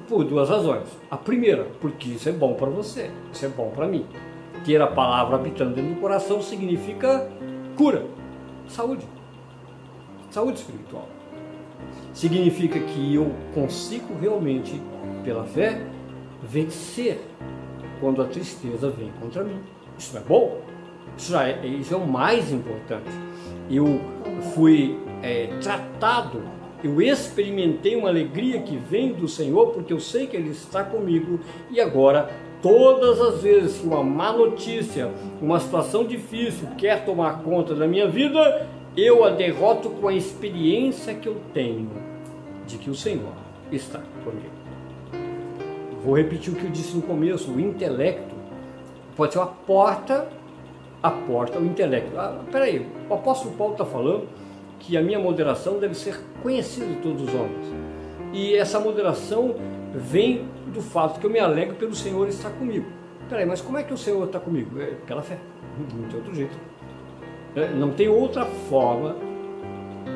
Por 0.08 0.24
duas 0.24 0.50
razões. 0.50 0.88
A 1.10 1.18
primeira, 1.18 1.66
porque 1.82 2.10
isso 2.10 2.30
é 2.30 2.32
bom 2.32 2.54
para 2.54 2.70
você, 2.70 3.10
isso 3.34 3.44
é 3.44 3.50
bom 3.50 3.72
para 3.72 3.88
mim. 3.88 4.06
Ter 4.64 4.80
a 4.80 4.86
palavra 4.86 5.36
habitando 5.36 5.74
dentro 5.74 5.96
do 5.96 6.00
coração 6.00 6.44
significa 6.44 7.28
cura, 7.76 8.06
saúde, 8.68 9.04
saúde 10.30 10.60
espiritual. 10.60 11.08
Significa 12.14 12.80
que 12.80 13.16
eu 13.16 13.32
consigo 13.54 14.14
realmente, 14.22 14.80
pela 15.30 15.44
fé, 15.44 15.80
vencer 16.42 17.20
quando 18.00 18.20
a 18.20 18.26
tristeza 18.26 18.90
vem 18.90 19.12
contra 19.22 19.44
mim. 19.44 19.60
Isso 19.96 20.18
é 20.18 20.22
bom? 20.22 20.60
Isso, 21.16 21.38
é, 21.38 21.68
isso 21.68 21.94
é 21.94 21.98
o 21.98 22.08
mais 22.08 22.52
importante. 22.52 23.12
Eu 23.70 24.02
fui 24.56 24.98
é, 25.22 25.52
tratado, 25.62 26.42
eu 26.84 27.00
experimentei 27.00 27.96
uma 27.96 28.10
alegria 28.10 28.60
que 28.64 28.76
vem 28.76 29.14
do 29.14 29.28
Senhor, 29.28 29.68
porque 29.68 29.94
eu 29.94 30.00
sei 30.00 30.26
que 30.26 30.36
Ele 30.36 30.50
está 30.50 30.84
comigo 30.84 31.40
e 31.70 31.80
agora 31.80 32.32
todas 32.60 33.22
as 33.22 33.44
vezes 33.44 33.78
que 33.78 33.86
uma 33.86 34.04
má 34.04 34.34
notícia, 34.34 35.12
uma 35.40 35.60
situação 35.60 36.06
difícil 36.06 36.70
quer 36.76 37.06
tomar 37.06 37.44
conta 37.44 37.76
da 37.76 37.88
minha 37.88 38.08
vida, 38.08 38.68
eu 38.98 39.24
a 39.24 39.30
derroto 39.30 39.92
com 39.92 40.08
a 40.08 40.14
experiência 40.14 41.14
que 41.14 41.28
eu 41.28 41.40
tenho 41.54 41.92
de 42.66 42.80
que 42.80 42.90
o 42.90 42.96
Senhor 42.96 43.34
está 43.72 44.00
comigo. 44.24 44.59
Vou 46.04 46.16
repetir 46.16 46.54
o 46.54 46.56
que 46.56 46.66
eu 46.66 46.72
disse 46.72 46.96
no 46.96 47.02
começo: 47.02 47.52
o 47.52 47.60
intelecto 47.60 48.36
pode 49.16 49.34
ser 49.34 49.40
uma 49.40 49.48
porta, 49.48 50.30
a 51.04 51.12
porta, 51.12 51.60
o 51.60 51.66
intelecto. 51.66 52.18
Ah, 52.18 52.42
peraí, 52.52 52.88
o 53.10 53.14
apóstolo 53.14 53.56
Paulo 53.56 53.74
está 53.74 53.86
falando 53.86 54.28
que 54.80 54.96
a 54.96 55.02
minha 55.02 55.20
moderação 55.20 55.78
deve 55.78 55.94
ser 55.94 56.20
conhecida 56.42 56.86
de 56.86 56.96
todos 56.96 57.24
os 57.24 57.34
homens. 57.34 57.68
E 58.32 58.56
essa 58.56 58.80
moderação 58.80 59.56
vem 59.94 60.48
do 60.68 60.82
fato 60.82 61.20
que 61.20 61.26
eu 61.26 61.30
me 61.30 61.40
alegro 61.40 61.76
pelo 61.76 61.96
Senhor 61.96 62.28
estar 62.28 62.52
comigo. 62.52 62.86
Peraí, 63.28 63.46
mas 63.46 63.62
como 63.62 63.78
é 63.78 63.84
que 63.84 63.94
o 63.94 63.98
Senhor 63.98 64.24
está 64.26 64.40
comigo? 64.40 64.80
É 64.82 64.96
pela 65.06 65.22
fé, 65.22 65.38
não 65.78 66.08
tem 66.08 66.18
outro 66.18 66.34
jeito. 66.34 66.58
É, 67.56 67.70
não 67.72 67.92
tem 67.92 68.08
outra 68.08 68.46
forma 68.46 69.16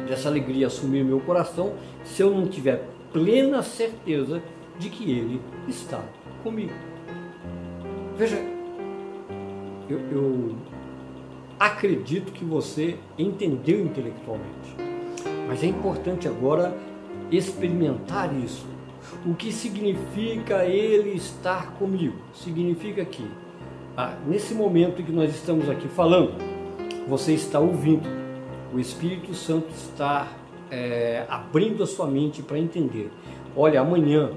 dessa 0.08 0.30
alegria 0.30 0.68
assumir 0.68 1.04
meu 1.04 1.20
coração 1.20 1.74
se 2.04 2.22
eu 2.22 2.30
não 2.30 2.48
tiver 2.48 2.88
plena 3.12 3.62
certeza 3.62 4.42
de 4.80 4.90
que 4.90 5.12
Ele 5.12 5.42
está 5.68 6.04
comigo. 6.44 6.74
Veja, 8.18 8.38
eu, 9.90 10.00
eu 10.12 10.56
acredito 11.60 12.32
que 12.32 12.44
você 12.44 12.98
entendeu 13.18 13.80
intelectualmente, 13.80 14.76
mas 15.48 15.64
é 15.64 15.68
importante 15.68 16.28
agora 16.28 16.76
experimentar 17.32 18.34
isso. 18.36 18.66
O 19.26 19.34
que 19.34 19.52
significa 19.52 20.66
Ele 20.66 21.12
estar 21.12 21.74
comigo? 21.74 22.16
Significa 22.34 23.04
que, 23.06 23.26
ah, 23.96 24.16
nesse 24.28 24.54
momento 24.54 25.02
em 25.02 25.06
que 25.06 25.12
nós 25.12 25.34
estamos 25.34 25.70
aqui 25.70 25.88
falando, 25.88 26.34
você 27.08 27.34
está 27.34 27.60
ouvindo, 27.60 28.08
o 28.74 28.80
Espírito 28.80 29.34
Santo 29.34 29.70
está 29.70 30.28
é, 30.72 31.26
abrindo 31.30 31.84
a 31.84 31.88
sua 31.88 32.08
mente 32.08 32.42
para 32.42 32.58
entender. 32.58 33.12
Olha, 33.56 33.82
amanhã, 33.82 34.32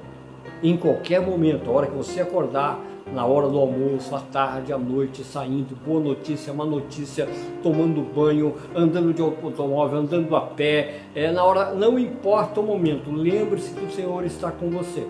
em 0.63 0.77
qualquer 0.77 1.21
momento, 1.21 1.71
a 1.71 1.73
hora 1.73 1.87
que 1.87 1.97
você 1.97 2.21
acordar, 2.21 2.81
na 3.13 3.25
hora 3.25 3.49
do 3.49 3.59
almoço, 3.59 4.15
à 4.15 4.21
tarde, 4.21 4.73
à 4.73 4.79
noite, 4.79 5.23
saindo, 5.23 5.77
boa 5.77 6.01
notícia, 6.01 6.53
má 6.53 6.65
notícia, 6.65 7.29
tomando 7.63 8.01
banho, 8.03 8.55
andando 8.75 9.15
de 9.15 9.23
automóvel, 9.23 10.01
andando 10.01 10.35
a 10.35 10.41
pé, 10.41 11.03
é, 11.15 11.31
na 11.31 11.45
hora, 11.45 11.73
não 11.73 11.99
importa 11.99 12.61
o 12.61 12.65
momento, 12.65 13.11
lembre-se 13.11 13.73
que 13.73 13.85
o 13.85 13.91
Senhor 13.91 14.25
está 14.25 14.51
com 14.51 14.71
você. 14.71 15.07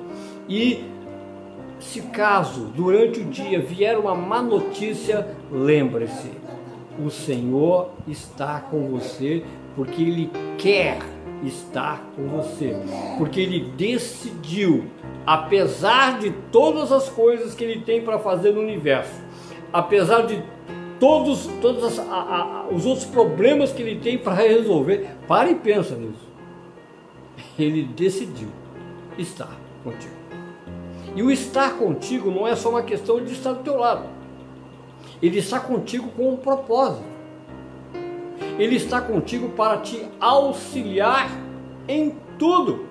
E 0.48 0.84
se 1.78 2.02
caso 2.02 2.70
durante 2.74 3.20
o 3.20 3.24
dia 3.24 3.60
vier 3.60 3.98
uma 3.98 4.14
má 4.14 4.42
notícia, 4.42 5.26
lembre-se, 5.50 6.30
o 7.02 7.10
Senhor 7.10 7.90
está 8.06 8.60
com 8.60 8.88
você 8.88 9.42
porque 9.74 10.02
Ele 10.02 10.30
quer 10.56 10.98
estar 11.44 12.02
com 12.16 12.26
você, 12.28 12.74
porque 13.18 13.40
Ele 13.40 13.72
decidiu, 13.76 14.86
apesar 15.26 16.18
de 16.20 16.30
todas 16.52 16.92
as 16.92 17.08
coisas 17.08 17.54
que 17.54 17.64
Ele 17.64 17.80
tem 17.80 18.02
para 18.02 18.18
fazer 18.18 18.52
no 18.52 18.60
universo, 18.60 19.20
apesar 19.72 20.22
de 20.22 20.42
todos, 21.00 21.46
todos 21.60 21.82
as, 21.82 21.98
a, 21.98 22.02
a, 22.04 22.66
os 22.70 22.86
outros 22.86 23.06
problemas 23.06 23.72
que 23.72 23.82
Ele 23.82 24.00
tem 24.00 24.16
para 24.16 24.34
resolver, 24.34 25.08
para 25.26 25.50
e 25.50 25.56
pensa 25.56 25.96
nisso. 25.96 26.26
Ele 27.58 27.82
decidiu 27.82 28.48
estar 29.18 29.50
contigo. 29.82 30.14
E 31.16 31.22
o 31.22 31.30
estar 31.30 31.76
contigo 31.78 32.30
não 32.30 32.46
é 32.46 32.54
só 32.54 32.70
uma 32.70 32.82
questão 32.82 33.22
de 33.24 33.32
estar 33.32 33.52
do 33.52 33.62
teu 33.62 33.78
lado. 33.78 34.06
Ele 35.22 35.38
está 35.38 35.58
contigo 35.58 36.08
com 36.10 36.34
um 36.34 36.36
propósito. 36.36 37.16
Ele 38.58 38.76
está 38.76 39.00
contigo 39.00 39.48
para 39.50 39.78
te 39.78 40.06
auxiliar 40.20 41.30
em 41.88 42.14
tudo. 42.38 42.86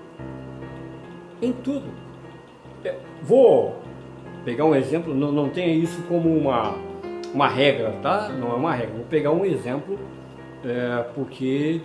Em 1.42 1.52
tudo. 1.52 2.05
Vou 3.26 3.76
pegar 4.44 4.66
um 4.66 4.76
exemplo, 4.76 5.14
não, 5.16 5.32
não 5.32 5.50
tenha 5.50 5.74
isso 5.74 6.04
como 6.04 6.30
uma, 6.30 6.76
uma 7.34 7.48
regra, 7.48 7.92
tá? 8.04 8.30
Não 8.30 8.52
é 8.52 8.56
uma 8.56 8.74
regra. 8.74 8.96
Vou 8.96 9.06
pegar 9.06 9.32
um 9.32 9.44
exemplo, 9.44 9.98
é, 10.64 11.04
porque 11.16 11.82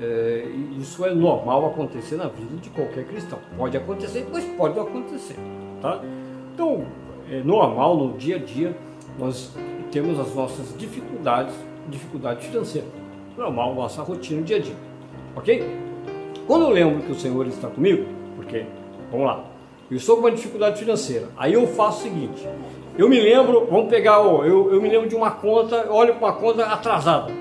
é, 0.00 0.46
isso 0.78 1.04
é 1.04 1.12
normal 1.12 1.66
acontecer 1.66 2.14
na 2.14 2.28
vida 2.28 2.56
de 2.60 2.70
qualquer 2.70 3.04
cristão. 3.04 3.40
Pode 3.56 3.76
acontecer, 3.76 4.24
mas 4.32 4.44
pode 4.56 4.78
acontecer, 4.78 5.36
tá? 5.82 6.00
Então, 6.52 6.86
é 7.28 7.42
normal 7.42 7.96
no 7.96 8.16
dia 8.16 8.36
a 8.36 8.38
dia 8.38 8.76
nós 9.18 9.52
temos 9.90 10.18
as 10.20 10.32
nossas 10.34 10.76
dificuldades, 10.78 11.54
dificuldade 11.88 12.46
financeira. 12.46 12.86
Normal, 13.36 13.74
nossa 13.74 14.02
rotina 14.02 14.42
dia 14.42 14.56
a 14.58 14.60
dia. 14.60 14.76
Ok? 15.34 15.64
Quando 16.46 16.66
eu 16.66 16.70
lembro 16.70 17.02
que 17.02 17.10
o 17.10 17.14
Senhor 17.14 17.46
está 17.46 17.68
comigo, 17.68 18.06
porque, 18.36 18.64
vamos 19.10 19.26
lá, 19.26 19.44
eu 19.90 19.96
estou 19.96 20.16
com 20.16 20.22
uma 20.22 20.30
dificuldade 20.30 20.78
financeira, 20.78 21.28
aí 21.36 21.52
eu 21.52 21.66
faço 21.66 22.00
o 22.00 22.02
seguinte, 22.02 22.48
eu 22.96 23.08
me 23.08 23.20
lembro, 23.20 23.66
vamos 23.70 23.88
pegar, 23.88 24.18
eu, 24.18 24.72
eu 24.72 24.80
me 24.80 24.88
lembro 24.88 25.08
de 25.08 25.16
uma 25.16 25.30
conta, 25.32 25.90
olho 25.90 26.14
para 26.14 26.28
uma 26.28 26.32
conta 26.32 26.64
atrasada. 26.64 27.32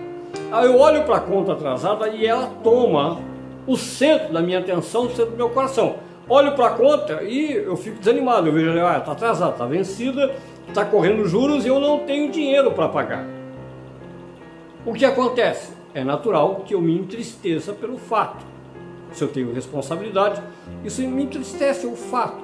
Aí 0.51 0.65
eu 0.65 0.79
olho 0.79 1.03
para 1.03 1.17
a 1.17 1.19
conta 1.19 1.53
atrasada 1.53 2.08
e 2.10 2.25
ela 2.25 2.51
toma 2.63 3.19
o 3.67 3.77
centro 3.77 4.34
da 4.34 4.41
minha 4.41 4.60
atenção, 4.60 5.06
o 5.06 5.10
centro 5.10 5.32
do 5.32 5.38
meu 5.38 5.49
coração. 5.51 5.97
Olho 6.27 6.53
para 6.53 6.67
a 6.67 6.69
conta 6.71 7.21
e 7.23 7.51
eu 7.51 7.75
fico 7.75 7.99
desanimado, 7.99 8.47
eu 8.47 8.53
vejo, 8.53 8.86
ah, 8.86 8.97
está 8.97 9.12
atrasada, 9.12 9.51
está 9.51 9.65
vencida, 9.65 10.36
está 10.67 10.84
correndo 10.84 11.27
juros 11.27 11.65
e 11.65 11.67
eu 11.67 11.79
não 11.79 11.99
tenho 11.99 12.32
dinheiro 12.32 12.71
para 12.71 12.89
pagar. 12.89 13.25
O 14.86 14.93
que 14.93 15.06
acontece? 15.06 15.71
É 15.93 16.03
natural 16.03 16.63
que 16.65 16.73
eu 16.73 16.82
me 16.82 16.97
entristeça 16.97 17.73
pelo 17.73 17.97
fato. 17.97 18.43
Se 19.13 19.23
eu 19.23 19.28
tenho 19.28 19.54
responsabilidade, 19.54 20.41
isso 20.84 21.02
me 21.02 21.23
entristece 21.23 21.86
o 21.86 21.95
fato. 21.95 22.43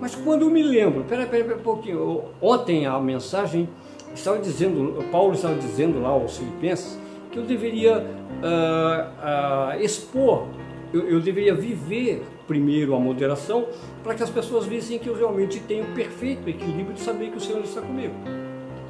Mas 0.00 0.14
quando 0.14 0.42
eu 0.42 0.50
me 0.50 0.62
lembro, 0.62 1.04
peraí, 1.04 1.26
peraí, 1.26 1.44
peraí 1.44 1.60
um 1.60 1.62
pouquinho. 1.62 2.24
Ontem 2.40 2.86
a 2.86 2.98
mensagem 2.98 3.68
estava 4.14 4.38
dizendo, 4.38 5.02
Paulo 5.10 5.32
estava 5.32 5.54
dizendo 5.54 6.00
lá 6.00 6.10
aos 6.10 6.36
Filipenses 6.36 6.98
que 7.30 7.38
eu 7.38 7.44
deveria 7.44 7.98
uh, 7.98 9.78
uh, 9.78 9.82
expor, 9.82 10.46
eu, 10.92 11.08
eu 11.08 11.20
deveria 11.20 11.54
viver 11.54 12.22
primeiro 12.46 12.94
a 12.94 13.00
moderação, 13.00 13.66
para 14.02 14.14
que 14.14 14.22
as 14.22 14.28
pessoas 14.28 14.66
vissem 14.66 14.98
que 14.98 15.08
eu 15.08 15.14
realmente 15.14 15.58
tenho 15.60 15.86
perfeito 15.94 16.48
equilíbrio 16.48 16.92
de 16.92 17.00
saber 17.00 17.30
que 17.30 17.38
o 17.38 17.40
Senhor 17.40 17.62
está 17.62 17.80
comigo. 17.80 18.14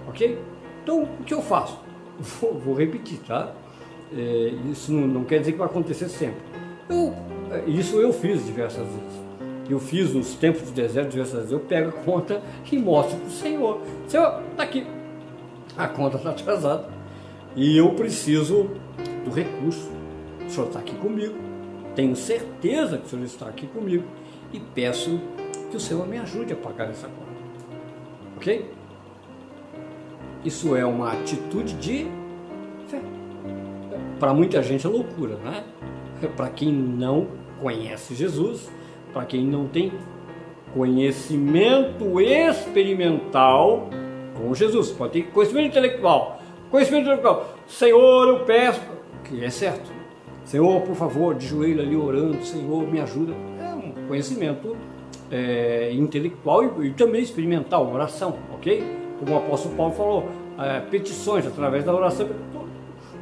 Ok? 0.09 0.39
Então, 0.83 1.05
o 1.05 1.25
que 1.25 1.33
eu 1.33 1.41
faço? 1.41 1.79
Vou, 2.41 2.55
vou 2.55 2.75
repetir, 2.75 3.19
tá? 3.27 3.53
É, 4.15 4.53
isso 4.71 4.93
não, 4.93 5.09
não, 5.09 5.25
quer 5.25 5.39
dizer 5.39 5.53
que 5.53 5.59
vai 5.59 5.67
acontecer 5.67 6.09
sempre. 6.09 6.52
Eu, 6.89 7.15
é, 7.51 7.69
isso 7.69 7.97
eu 7.97 8.13
fiz 8.13 8.45
diversas 8.45 8.87
vezes. 8.87 9.23
eu 9.69 9.79
fiz 9.79 10.13
nos 10.13 10.35
tempos 10.35 10.67
de 10.67 10.73
deserto 10.73 11.11
diversas 11.11 11.35
vezes, 11.35 11.53
eu 11.53 11.61
pego 11.61 11.91
a 11.91 11.93
conta 11.93 12.43
e 12.71 12.79
mostro 12.79 13.17
para 13.17 13.29
o 13.29 13.31
Senhor. 13.31 13.81
Senhor, 14.07 14.43
está 14.51 14.63
aqui. 14.63 14.87
A 15.77 15.89
conta 15.89 16.17
está 16.17 16.31
atrasada. 16.31 16.89
E 17.57 17.77
eu 17.77 17.91
preciso 17.95 18.71
do 19.25 19.31
recurso. 19.31 19.91
O 20.47 20.51
Senhor 20.51 20.67
está 20.67 20.79
aqui 20.81 20.95
comigo. 20.97 21.35
Tenho 21.95 22.17
certeza 22.17 22.99
que 22.99 23.07
o 23.07 23.09
Senhor 23.09 23.25
está 23.25 23.47
aqui 23.47 23.67
comigo. 23.67 24.05
E 24.53 24.61
peço 24.61 25.21
que 25.71 25.77
o 25.77 25.81
Senhor 25.81 26.07
me 26.07 26.19
ajude 26.19 26.53
a 26.53 26.57
pagar 26.57 26.91
essa 26.91 27.09
conta. 27.09 27.33
Ok? 28.37 28.71
Isso 30.45 30.75
é 30.75 30.85
uma 30.85 31.13
atitude 31.13 31.75
de 31.75 32.07
fé. 32.89 33.01
Para 34.19 34.35
muita 34.35 34.63
gente 34.63 34.87
é 34.87 34.91
loucura, 34.91 35.37
né? 35.37 35.65
Para 36.29 36.49
quem 36.49 36.73
não 36.73 37.29
conhece 37.61 38.15
Jesus, 38.15 38.71
para 39.13 39.25
quem 39.25 39.47
não 39.47 39.67
tem 39.67 39.93
conhecimento 40.75 42.21
experimental 42.21 43.89
com 44.35 44.55
Jesus, 44.55 44.91
pode 44.91 45.13
ter 45.13 45.23
conhecimento 45.31 45.67
intelectual. 45.69 46.41
Conhecimento 46.71 47.03
intelectual. 47.03 47.55
Senhor, 47.67 48.29
eu 48.29 48.41
peço, 48.41 48.81
que 49.25 49.45
é 49.45 49.51
certo. 49.51 49.93
Senhor, 50.45 50.81
por 50.83 50.97
favor, 50.97 51.35
de 51.35 51.47
joelho 51.47 51.83
ali 51.83 51.97
orando, 51.97 52.45
Senhor, 52.45 52.87
me 52.91 53.01
ajuda. 53.01 53.35
É 53.61 53.75
um 53.75 54.09
conhecimento 54.09 54.77
é, 55.31 55.93
intelectual 55.93 56.83
e, 56.83 56.89
e, 56.89 56.93
também 56.93 57.23
experimental, 57.23 57.93
oração, 57.93 58.37
ok? 58.55 58.85
Como 59.21 59.35
o 59.35 59.39
apóstolo 59.39 59.75
Paulo 59.77 59.93
falou, 59.93 60.29
é, 60.59 60.81
petições 60.81 61.47
através 61.47 61.85
da 61.85 61.95
oração, 61.95 62.29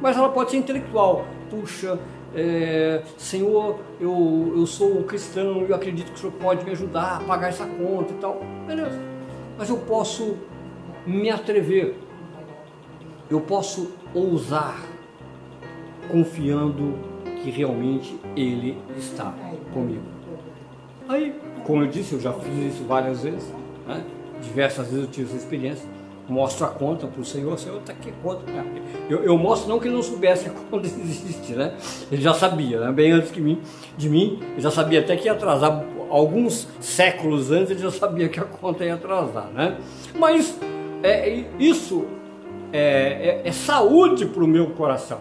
mas 0.01 0.17
ela 0.17 0.29
pode 0.29 0.51
ser 0.51 0.57
intelectual. 0.57 1.25
Puxa, 1.49 1.99
é, 2.33 3.01
Senhor, 3.17 3.79
eu, 3.99 4.53
eu 4.55 4.65
sou 4.65 5.03
cristão, 5.03 5.65
eu 5.67 5.75
acredito 5.75 6.11
que 6.11 6.15
o 6.15 6.17
Senhor 6.17 6.33
pode 6.33 6.63
me 6.63 6.71
ajudar 6.71 7.17
a 7.17 7.23
pagar 7.23 7.49
essa 7.49 7.65
conta 7.65 8.13
e 8.13 8.17
tal. 8.17 8.41
Beleza. 8.65 8.99
Mas 9.57 9.69
eu 9.69 9.77
posso 9.77 10.37
me 11.05 11.29
atrever, 11.29 11.95
eu 13.29 13.41
posso 13.41 13.91
ousar, 14.13 14.81
confiando 16.09 16.97
que 17.43 17.49
realmente 17.49 18.17
Ele 18.35 18.77
está 18.97 19.33
comigo. 19.73 20.03
Aí, 21.07 21.35
como 21.65 21.83
eu 21.83 21.87
disse, 21.87 22.13
eu 22.13 22.19
já 22.19 22.31
fiz 22.33 22.73
isso 22.73 22.83
várias 22.85 23.23
vezes, 23.23 23.53
né? 23.87 24.03
diversas 24.41 24.87
vezes 24.87 25.05
eu 25.05 25.11
tive 25.11 25.27
essa 25.27 25.37
experiência 25.37 25.87
mostro 26.31 26.65
a 26.65 26.69
conta 26.69 27.07
para 27.07 27.21
o 27.21 27.25
Senhor, 27.25 27.59
Senhor 27.59 27.77
está 27.79 27.91
aqui 27.91 28.13
conta. 28.23 28.43
Eu, 29.09 29.23
eu, 29.23 29.37
mostro 29.37 29.69
não 29.69 29.79
que 29.79 29.87
ele 29.87 29.95
não 29.95 30.01
soubesse 30.01 30.47
a 30.49 30.51
conta 30.51 30.87
existe, 30.87 31.53
né? 31.53 31.73
Ele 32.11 32.21
já 32.21 32.33
sabia, 32.33 32.79
né? 32.79 32.91
bem 32.91 33.11
antes 33.11 33.31
que 33.31 33.41
mim, 33.41 33.61
de 33.97 34.09
mim, 34.09 34.39
ele 34.53 34.61
já 34.61 34.71
sabia 34.71 35.01
até 35.01 35.15
que 35.15 35.25
ia 35.25 35.33
atrasar 35.33 35.83
alguns 36.09 36.67
séculos 36.79 37.51
antes, 37.51 37.71
ele 37.71 37.81
já 37.81 37.91
sabia 37.91 38.29
que 38.29 38.39
a 38.39 38.43
conta 38.43 38.85
ia 38.85 38.95
atrasar, 38.95 39.47
né? 39.53 39.77
Mas 40.15 40.57
é, 41.03 41.43
isso 41.59 42.05
é, 42.71 43.41
é, 43.43 43.49
é 43.49 43.51
saúde 43.51 44.25
para 44.25 44.43
o 44.43 44.47
meu 44.47 44.67
coração. 44.71 45.19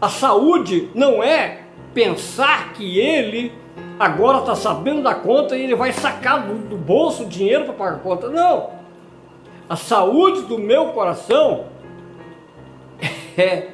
A 0.00 0.08
saúde 0.08 0.90
não 0.94 1.22
é 1.22 1.60
pensar 1.94 2.72
que 2.72 2.98
ele 2.98 3.52
agora 3.98 4.38
está 4.38 4.54
sabendo 4.54 5.02
da 5.02 5.14
conta 5.14 5.56
e 5.56 5.62
ele 5.62 5.74
vai 5.74 5.92
sacar 5.92 6.46
do, 6.46 6.54
do 6.66 6.76
bolso 6.76 7.24
o 7.24 7.26
dinheiro 7.26 7.64
para 7.66 7.74
pagar 7.74 7.96
a 7.96 7.98
conta. 7.98 8.28
Não! 8.28 8.81
A 9.68 9.76
saúde 9.76 10.42
do 10.42 10.58
meu 10.58 10.88
coração 10.88 11.66
é 13.36 13.70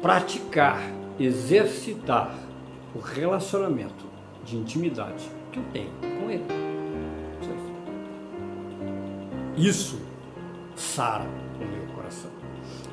praticar, 0.00 0.82
exercitar 1.18 2.34
o 2.94 2.98
relacionamento 2.98 4.04
de 4.44 4.56
intimidade 4.56 5.30
que 5.50 5.58
eu 5.58 5.64
tenho 5.72 5.90
com 6.00 6.30
Ele. 6.30 6.72
Isso 9.56 10.00
sara 10.74 11.24
o 11.60 11.64
meu 11.64 11.94
coração. 11.94 12.30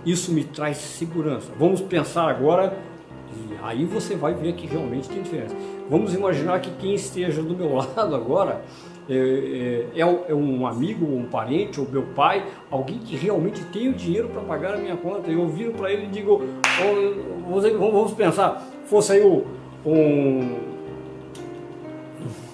Isso 0.06 0.32
me 0.32 0.44
traz 0.44 0.78
segurança. 0.78 1.52
Vamos 1.58 1.82
pensar 1.82 2.30
agora, 2.30 2.78
e 3.34 3.58
aí 3.64 3.86
você 3.86 4.16
vai 4.16 4.34
ver 4.34 4.54
que 4.54 4.68
realmente 4.68 5.10
tem 5.10 5.22
diferença. 5.22 5.56
Vamos 5.90 6.14
imaginar 6.14 6.60
que 6.60 6.70
quem 6.72 6.94
esteja 6.94 7.42
do 7.42 7.56
meu 7.56 7.74
lado 7.76 8.16
agora 8.16 8.64
é, 9.10 9.88
é, 9.96 10.02
é, 10.02 10.26
é 10.30 10.36
um 10.36 10.68
amigo, 10.68 11.06
um 11.06 11.26
parente, 11.26 11.80
ou 11.80 11.90
meu 11.90 12.04
pai, 12.16 12.46
alguém 12.70 13.00
que 13.00 13.16
realmente 13.16 13.64
tem 13.66 13.90
o 13.90 13.94
dinheiro 13.94 14.30
para 14.30 14.42
pagar 14.42 14.76
a 14.76 14.78
minha 14.78 14.96
conta. 14.96 15.32
Eu 15.32 15.48
viro 15.48 15.74
para 15.74 15.92
ele 15.92 16.06
e 16.06 16.10
digo, 16.10 16.44
vamos 17.80 18.14
pensar, 18.14 18.64
fosse 18.86 19.14
aí 19.14 19.24
um, 19.84 20.56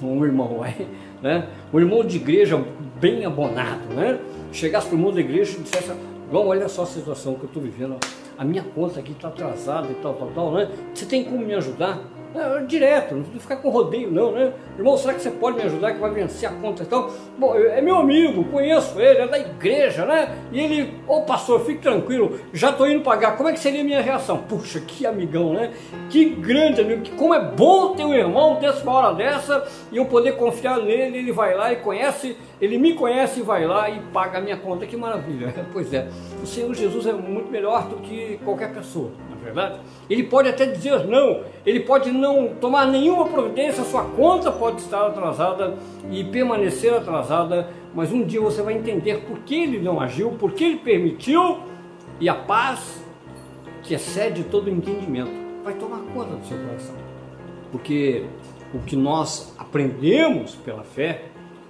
um 0.02 0.26
irmão, 0.26 0.62
né? 1.22 1.50
um 1.74 1.80
irmão 1.80 2.06
de 2.06 2.16
igreja 2.18 2.64
bem 3.02 3.26
abonado, 3.26 3.94
né? 3.94 4.18
chegasse 4.52 4.88
para 4.88 4.96
o 4.96 5.00
irmão 5.00 5.12
da 5.12 5.20
igreja 5.20 5.58
e 5.58 5.62
dissesse, 5.62 5.92
João, 6.32 6.48
olha 6.48 6.70
só 6.70 6.84
a 6.84 6.86
situação 6.86 7.36
que 7.36 7.44
eu 7.44 7.48
estou 7.48 7.62
vivendo, 7.62 7.98
a 8.38 8.44
minha 8.44 8.64
conta 8.64 9.00
aqui 9.00 9.12
está 9.12 9.28
atrasada 9.28 9.90
e 9.92 9.96
tal, 9.96 10.14
tal, 10.14 10.32
tal, 10.34 10.52
né? 10.54 10.70
Você 10.94 11.06
tem 11.06 11.24
como 11.24 11.46
me 11.46 11.54
ajudar? 11.54 12.02
É, 12.36 12.66
direto, 12.66 13.16
não 13.16 13.24
ficar 13.40 13.56
com 13.58 13.70
rodeio 13.70 14.12
não, 14.12 14.34
né? 14.34 14.52
Irmão, 14.78 14.98
será 14.98 15.14
que 15.14 15.22
você 15.22 15.32
pode 15.32 15.56
me 15.56 15.64
ajudar 15.64 15.94
que 15.94 16.00
vai 16.00 16.12
vencer 16.12 16.50
a 16.50 16.52
conta 16.52 16.84
então? 16.84 17.10
Bom, 17.38 17.56
é 17.56 17.82
meu 17.82 17.96
amigo, 17.96 18.44
conheço 18.46 19.00
ele, 19.00 19.22
é 19.22 19.28
da 19.28 19.40
igreja, 19.40 20.06
né? 20.06 20.36
E 20.52 20.60
ele, 20.60 20.94
ô 21.08 21.22
pastor, 21.22 21.62
fique 21.62 21.82
tranquilo, 21.82 22.38
já 22.52 22.72
estou 22.72 22.90
indo 22.90 23.04
pagar. 23.04 23.38
Como 23.38 23.48
é 23.48 23.54
que 23.54 23.60
seria 23.60 23.80
a 23.80 23.84
minha 23.86 24.02
reação? 24.02 24.40
Puxa, 24.40 24.82
que 24.82 25.06
amigão, 25.06 25.54
né? 25.54 25.72
Que 26.10 26.26
grande 26.26 26.82
amigo, 26.82 27.04
que 27.04 27.12
como 27.12 27.34
é 27.34 27.40
bom 27.40 27.96
ter 27.96 28.04
um 28.04 28.14
irmão 28.14 28.60
dessa 28.60 28.84
uma 28.84 28.92
hora 28.92 29.14
dessa 29.14 29.66
e 29.90 29.96
eu 29.96 30.06
poder 30.06 30.34
confiar 30.36 30.80
nele, 30.80 31.18
ele 31.20 31.32
vai 31.32 31.56
lá 31.56 31.72
e 31.72 31.78
conhece, 31.78 32.36
ele 32.60 32.78
me 32.78 32.96
conhece 32.96 33.40
e 33.40 33.44
vai 33.44 33.66
lá 33.66 33.90
e 33.90 34.00
paga 34.12 34.40
a 34.40 34.42
minha 34.42 34.58
conta. 34.58 34.86
Que 34.86 34.98
maravilha. 34.98 35.54
Pois 35.72 35.94
é, 35.94 36.08
o 36.42 36.46
Senhor 36.46 36.74
Jesus 36.74 37.06
é 37.06 37.12
muito 37.12 37.52
melhor 37.52 37.90
do 37.90 37.98
que 37.98 38.40
qualquer 38.46 38.74
pessoa 38.74 39.12
verdade? 39.46 39.80
Ele 40.10 40.24
pode 40.24 40.50
até 40.50 40.66
dizer 40.66 41.06
não, 41.06 41.42
ele 41.66 41.80
pode 41.82 42.12
não 42.12 42.50
tomar 42.60 42.88
nenhuma 42.88 43.26
providência, 43.26 43.84
sua 43.84 44.04
conta 44.04 44.52
pode 44.52 44.82
estar 44.82 45.06
atrasada 45.08 45.76
e 46.12 46.24
permanecer 46.24 46.94
atrasada, 46.94 47.70
mas 47.94 48.12
um 48.12 48.24
dia 48.24 48.42
você 48.42 48.62
vai 48.62 48.74
entender 48.74 49.22
por 49.22 49.40
que 49.40 49.56
ele 49.56 49.80
não 49.80 50.02
agiu, 50.02 50.32
por 50.32 50.52
que 50.52 50.64
ele 50.64 50.78
permitiu, 50.78 51.60
e 52.20 52.28
a 52.28 52.36
paz, 52.36 53.04
que 53.84 53.94
excede 53.94 54.44
todo 54.44 54.70
entendimento, 54.70 55.32
vai 55.64 55.74
tomar 55.74 56.00
conta 56.14 56.36
do 56.36 56.46
seu 56.46 56.58
coração. 56.58 56.96
Porque 57.72 58.26
o 58.74 58.80
que 58.80 58.96
nós 58.96 59.54
aprendemos 59.58 60.56
pela 60.56 60.84
fé 60.84 61.26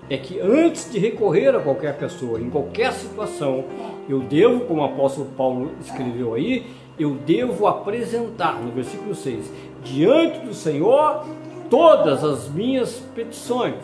é 0.10 0.18
que 0.18 0.40
antes 0.40 0.92
de 0.92 1.00
recorrer 1.00 1.56
a 1.56 1.60
qualquer 1.60 1.98
pessoa, 1.98 2.40
em 2.40 2.50
qualquer 2.50 2.94
situação, 2.94 3.66
eu 4.08 4.20
devo, 4.20 4.62
como 4.62 4.82
o 4.82 4.86
apóstolo 4.86 5.30
Paulo 5.36 5.72
escreveu 5.82 6.36
aí, 6.36 6.68
eu 6.98 7.16
devo 7.16 7.68
apresentar, 7.68 8.62
no 8.62 8.72
versículo 8.72 9.14
6, 9.14 9.52
diante 9.84 10.40
do 10.40 10.54
Senhor 10.54 11.26
todas 11.70 12.24
as 12.24 12.50
minhas 12.50 13.04
petições. 13.14 13.84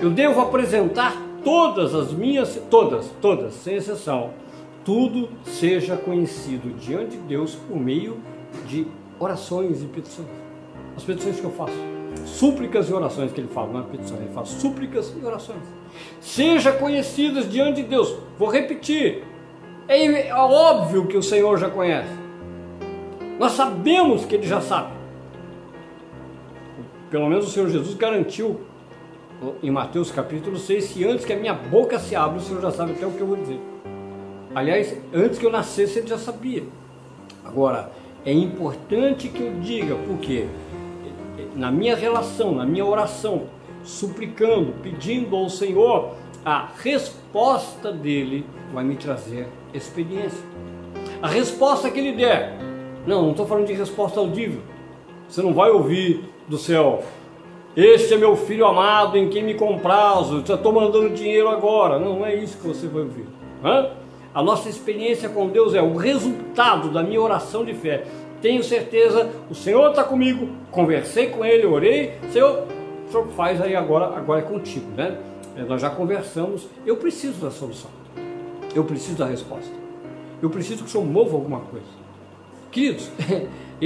Eu 0.00 0.10
devo 0.10 0.40
apresentar 0.40 1.16
todas 1.42 1.94
as 1.94 2.12
minhas, 2.12 2.60
todas, 2.70 3.10
todas, 3.20 3.54
sem 3.54 3.76
exceção. 3.76 4.30
Tudo 4.84 5.30
seja 5.44 5.96
conhecido 5.96 6.74
diante 6.78 7.16
de 7.16 7.22
Deus 7.22 7.54
por 7.54 7.76
meio 7.76 8.18
de 8.66 8.86
orações 9.18 9.82
e 9.82 9.86
petições. 9.86 10.28
As 10.96 11.04
petições 11.04 11.40
que 11.40 11.44
eu 11.44 11.50
faço. 11.50 11.74
Súplicas 12.26 12.88
e 12.88 12.92
orações 12.92 13.32
que 13.32 13.40
ele 13.40 13.48
fala, 13.48 13.72
não 13.72 13.80
é 13.80 13.82
petições, 13.84 14.20
ele 14.20 14.32
fala 14.32 14.46
súplicas 14.46 15.12
e 15.20 15.24
orações. 15.24 15.62
Seja 16.20 16.72
conhecidas 16.72 17.50
diante 17.50 17.82
de 17.82 17.88
Deus. 17.88 18.16
Vou 18.38 18.48
repetir, 18.48 19.24
é, 19.88 20.28
é 20.28 20.34
óbvio 20.34 21.06
que 21.06 21.16
o 21.16 21.22
Senhor 21.22 21.58
já 21.58 21.68
conhece. 21.68 22.12
Nós 23.38 23.52
sabemos 23.52 24.24
que 24.24 24.34
Ele 24.34 24.46
já 24.46 24.60
sabe. 24.60 24.92
Pelo 27.10 27.28
menos 27.28 27.46
o 27.46 27.50
Senhor 27.50 27.68
Jesus 27.68 27.94
garantiu 27.94 28.60
em 29.62 29.70
Mateus 29.70 30.10
capítulo 30.10 30.56
6 30.56 30.92
que 30.92 31.04
antes 31.04 31.24
que 31.24 31.32
a 31.32 31.36
minha 31.36 31.54
boca 31.54 31.98
se 31.98 32.16
abra, 32.16 32.38
o 32.38 32.40
Senhor 32.40 32.62
já 32.62 32.70
sabe 32.70 32.92
até 32.92 33.06
o 33.06 33.10
que 33.10 33.20
eu 33.20 33.26
vou 33.26 33.36
dizer. 33.36 33.60
Aliás, 34.54 34.96
antes 35.12 35.38
que 35.38 35.44
eu 35.44 35.50
nascesse, 35.50 35.98
Ele 35.98 36.06
já 36.06 36.18
sabia. 36.18 36.62
Agora, 37.44 37.90
é 38.24 38.32
importante 38.32 39.28
que 39.28 39.42
eu 39.42 39.52
diga, 39.60 39.96
porque 40.06 40.46
na 41.54 41.70
minha 41.70 41.94
relação, 41.94 42.54
na 42.54 42.64
minha 42.64 42.84
oração, 42.84 43.44
suplicando, 43.82 44.72
pedindo 44.82 45.36
ao 45.36 45.48
Senhor, 45.48 46.14
a 46.44 46.68
resposta 46.78 47.92
dele 47.92 48.46
vai 48.72 48.84
me 48.84 48.96
trazer 48.96 49.48
experiência. 49.74 50.44
A 51.20 51.28
resposta 51.28 51.90
que 51.90 51.98
ele 51.98 52.12
der, 52.12 52.56
não, 53.06 53.22
não 53.22 53.30
estou 53.32 53.46
falando 53.46 53.66
de 53.66 53.72
resposta 53.72 54.20
audível. 54.20 54.60
Você 55.28 55.42
não 55.42 55.52
vai 55.52 55.70
ouvir 55.70 56.24
do 56.48 56.58
céu, 56.58 57.02
este 57.76 58.14
é 58.14 58.16
meu 58.16 58.36
filho 58.36 58.66
amado 58.66 59.18
em 59.18 59.28
quem 59.28 59.42
me 59.42 59.54
comprazo, 59.54 60.40
estou 60.40 60.72
mandando 60.72 61.10
dinheiro 61.10 61.48
agora. 61.48 61.98
Não, 61.98 62.20
não 62.20 62.26
é 62.26 62.34
isso 62.34 62.56
que 62.58 62.68
você 62.68 62.86
vai 62.86 63.02
ouvir. 63.02 63.26
Hã? 63.64 63.90
A 64.32 64.42
nossa 64.42 64.68
experiência 64.68 65.28
com 65.28 65.48
Deus 65.48 65.74
é 65.74 65.82
o 65.82 65.96
resultado 65.96 66.90
da 66.90 67.02
minha 67.02 67.20
oração 67.20 67.64
de 67.64 67.72
fé, 67.72 68.04
tenho 68.42 68.62
certeza, 68.62 69.30
o 69.48 69.54
Senhor 69.54 69.90
está 69.90 70.04
comigo, 70.04 70.48
conversei 70.70 71.28
com 71.30 71.44
Ele, 71.44 71.64
orei, 71.64 72.12
Senhor, 72.30 72.64
o 73.08 73.10
Senhor 73.10 73.26
faz 73.28 73.60
aí 73.60 73.74
agora, 73.74 74.06
agora 74.16 74.40
é 74.40 74.42
contigo, 74.42 74.86
né? 74.96 75.16
É, 75.56 75.62
nós 75.62 75.80
já 75.80 75.88
conversamos, 75.88 76.68
eu 76.84 76.96
preciso 76.96 77.40
da 77.40 77.50
solução, 77.50 77.90
eu 78.74 78.84
preciso 78.84 79.18
da 79.18 79.26
resposta, 79.26 79.72
eu 80.42 80.50
preciso 80.50 80.82
que 80.82 80.88
o 80.88 80.92
Senhor 80.92 81.06
mova 81.06 81.34
alguma 81.34 81.60
coisa. 81.60 81.86
Queridos, 82.70 83.10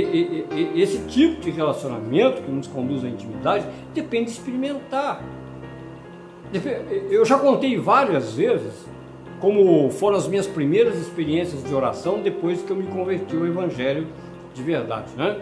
esse 0.74 0.98
tipo 1.06 1.40
de 1.40 1.50
relacionamento 1.50 2.42
que 2.42 2.50
nos 2.50 2.66
conduz 2.66 3.04
à 3.04 3.08
intimidade 3.08 3.66
depende 3.94 4.26
de 4.26 4.30
experimentar. 4.32 5.22
Eu 7.10 7.24
já 7.24 7.38
contei 7.38 7.78
várias 7.78 8.32
vezes 8.32 8.86
como 9.40 9.90
foram 9.90 10.16
as 10.16 10.26
minhas 10.26 10.46
primeiras 10.46 10.96
experiências 10.96 11.62
de 11.62 11.72
oração 11.74 12.20
depois 12.22 12.62
que 12.62 12.70
eu 12.70 12.76
me 12.76 12.86
converti 12.86 13.36
ao 13.36 13.46
Evangelho 13.46 14.06
de 14.54 14.62
verdade, 14.62 15.12
né? 15.16 15.40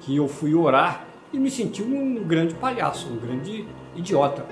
Que 0.00 0.16
eu 0.16 0.28
fui 0.28 0.54
orar 0.54 1.06
e 1.32 1.38
me 1.38 1.50
senti 1.50 1.82
um 1.82 2.24
grande 2.24 2.54
palhaço, 2.54 3.08
um 3.08 3.16
grande 3.16 3.64
idiota, 3.96 4.44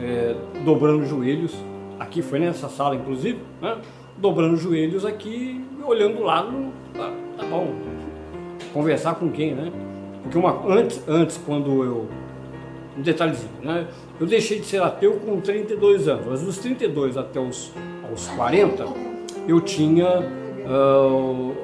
é, 0.00 0.36
dobrando 0.64 1.04
joelhos. 1.06 1.54
Aqui 2.02 2.20
foi 2.20 2.40
nessa 2.40 2.68
sala, 2.68 2.96
inclusive, 2.96 3.38
né? 3.60 3.78
dobrando 4.16 4.56
joelhos 4.56 5.04
aqui, 5.06 5.64
olhando 5.84 6.20
lá, 6.20 6.42
no, 6.42 6.72
ah, 6.98 7.12
tá 7.38 7.46
bom, 7.46 7.72
conversar 8.74 9.14
com 9.14 9.30
quem, 9.30 9.54
né? 9.54 9.72
Porque 10.20 10.36
uma, 10.36 10.66
antes, 10.66 11.00
antes, 11.08 11.40
quando 11.46 11.84
eu. 11.84 12.08
Um 12.98 13.02
detalhezinho, 13.02 13.52
né? 13.62 13.86
Eu 14.20 14.26
deixei 14.26 14.58
de 14.58 14.66
ser 14.66 14.82
ateu 14.82 15.12
com 15.12 15.40
32 15.40 16.08
anos, 16.08 16.26
mas 16.26 16.42
dos 16.42 16.58
32 16.58 17.16
até 17.16 17.38
os, 17.38 17.72
os 18.12 18.26
40, 18.30 18.84
eu 19.46 19.60
tinha 19.60 20.08
uh, 20.20 21.54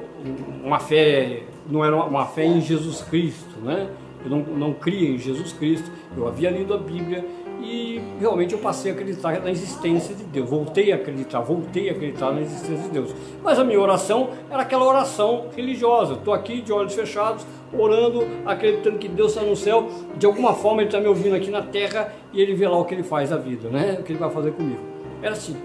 uma 0.63 0.79
fé, 0.79 1.43
não 1.69 1.83
era 1.83 1.97
uma 1.97 2.25
fé 2.25 2.45
em 2.45 2.61
Jesus 2.61 3.01
Cristo, 3.01 3.59
né? 3.61 3.89
Eu 4.23 4.31
não, 4.31 4.39
não 4.39 4.73
cria 4.73 5.09
em 5.09 5.17
Jesus 5.17 5.51
Cristo, 5.51 5.91
eu 6.17 6.27
havia 6.27 6.49
lido 6.49 6.73
a 6.73 6.77
Bíblia 6.77 7.25
e 7.61 8.01
realmente 8.19 8.53
eu 8.53 8.59
passei 8.59 8.91
a 8.91 8.93
acreditar 8.93 9.39
na 9.41 9.51
existência 9.51 10.15
de 10.15 10.23
Deus. 10.23 10.49
Voltei 10.49 10.91
a 10.91 10.95
acreditar, 10.95 11.41
voltei 11.41 11.89
a 11.89 11.91
acreditar 11.91 12.31
na 12.31 12.41
existência 12.41 12.83
de 12.83 12.89
Deus. 12.89 13.13
Mas 13.43 13.59
a 13.59 13.63
minha 13.63 13.79
oração 13.79 14.29
era 14.49 14.61
aquela 14.61 14.85
oração 14.85 15.47
religiosa. 15.55 16.13
Estou 16.13 16.33
aqui 16.33 16.61
de 16.61 16.71
olhos 16.71 16.93
fechados, 16.93 17.45
orando, 17.73 18.25
acreditando 18.45 18.97
que 18.97 19.07
Deus 19.07 19.33
está 19.33 19.43
no 19.43 19.55
céu. 19.55 19.87
De 20.17 20.25
alguma 20.25 20.53
forma 20.53 20.81
Ele 20.81 20.87
está 20.87 20.99
me 20.99 21.07
ouvindo 21.07 21.35
aqui 21.35 21.51
na 21.51 21.61
terra 21.61 22.13
e 22.33 22.41
Ele 22.41 22.53
vê 22.53 22.67
lá 22.67 22.77
o 22.77 22.85
que 22.85 22.93
Ele 22.93 23.03
faz 23.03 23.29
da 23.29 23.37
vida, 23.37 23.69
né? 23.69 23.97
O 23.99 24.03
que 24.03 24.11
Ele 24.11 24.19
vai 24.19 24.29
fazer 24.29 24.51
comigo. 24.51 24.81
Era 25.21 25.33
assim. 25.33 25.55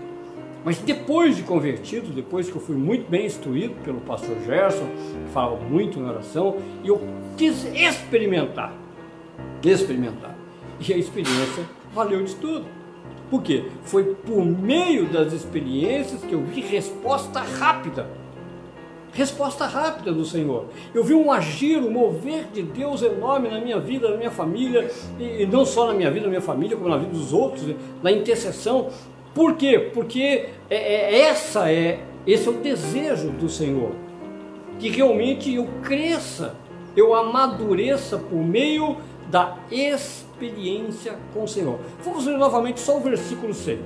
Mas 0.65 0.79
depois 0.79 1.37
de 1.37 1.43
convertido, 1.43 2.11
depois 2.11 2.49
que 2.49 2.57
eu 2.57 2.61
fui 2.61 2.75
muito 2.75 3.09
bem 3.09 3.27
instruído 3.27 3.75
pelo 3.85 4.01
pastor 4.01 4.35
Gerson, 4.47 4.87
que 5.27 5.33
falava 5.33 5.57
muito 5.57 5.99
em 5.99 6.05
oração, 6.05 6.57
eu 6.83 7.01
quis 7.37 7.67
experimentar, 7.75 8.73
experimentar. 9.63 10.35
E 10.81 10.93
a 10.93 10.97
experiência 10.97 11.65
valeu 11.95 12.23
de 12.25 12.35
tudo. 12.35 12.67
Por 13.31 13.43
quê? 13.43 13.65
Foi 13.85 14.05
por 14.05 14.45
meio 14.45 15.07
das 15.07 15.33
experiências 15.33 16.23
que 16.23 16.33
eu 16.33 16.43
vi 16.43 16.61
resposta 16.61 17.41
rápida. 17.41 18.07
Resposta 19.13 19.65
rápida 19.65 20.13
do 20.13 20.25
Senhor. 20.25 20.67
Eu 20.93 21.05
vi 21.05 21.15
um 21.15 21.31
agir, 21.31 21.79
um 21.79 21.91
mover 21.91 22.47
de 22.53 22.63
Deus 22.63 23.01
enorme 23.01 23.49
na 23.49 23.61
minha 23.61 23.79
vida, 23.79 24.11
na 24.11 24.17
minha 24.17 24.31
família, 24.31 24.91
e 25.19 25.47
não 25.47 25.65
só 25.65 25.87
na 25.87 25.95
minha 25.95 26.11
vida, 26.11 26.25
na 26.25 26.31
minha 26.31 26.41
família, 26.41 26.77
como 26.77 26.89
na 26.89 26.97
vida 26.97 27.13
dos 27.13 27.33
outros, 27.33 27.65
na 28.03 28.11
intercessão. 28.11 28.91
Por 29.33 29.55
quê? 29.55 29.91
Porque 29.95 30.49
é, 30.69 30.77
é, 30.77 31.21
essa 31.21 31.71
é, 31.71 32.01
esse 32.27 32.49
é 32.49 32.51
o 32.51 32.55
desejo 32.55 33.31
do 33.31 33.49
Senhor. 33.49 33.93
Que 34.81 34.89
realmente 34.89 35.55
eu 35.55 35.69
cresça, 35.83 36.57
eu 36.97 37.15
amadureça 37.15 38.19
por 38.19 38.39
meio 38.39 38.97
da 39.31 39.57
experiência 39.71 41.19
com 41.33 41.45
o 41.45 41.49
Senhor. 41.49 41.79
Vamos 42.05 42.27
ler 42.27 42.39
novamente 42.39 42.81
só 42.81 42.97
o 42.97 43.01
versículo 43.01 43.55
6, 43.55 43.81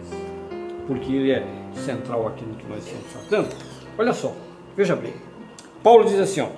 porque 0.87 1.13
ele 1.13 1.33
é 1.33 1.47
central 1.75 2.27
aqui 2.27 2.45
no 2.45 2.55
que 2.55 2.67
nós 2.67 2.85
estamos 2.85 3.07
tratando. 3.13 3.55
Olha 3.97 4.13
só, 4.13 4.33
veja 4.77 4.97
bem. 4.97 5.15
Paulo 5.83 6.05
diz 6.05 6.19
assim: 6.19 6.41
ó, 6.41 6.49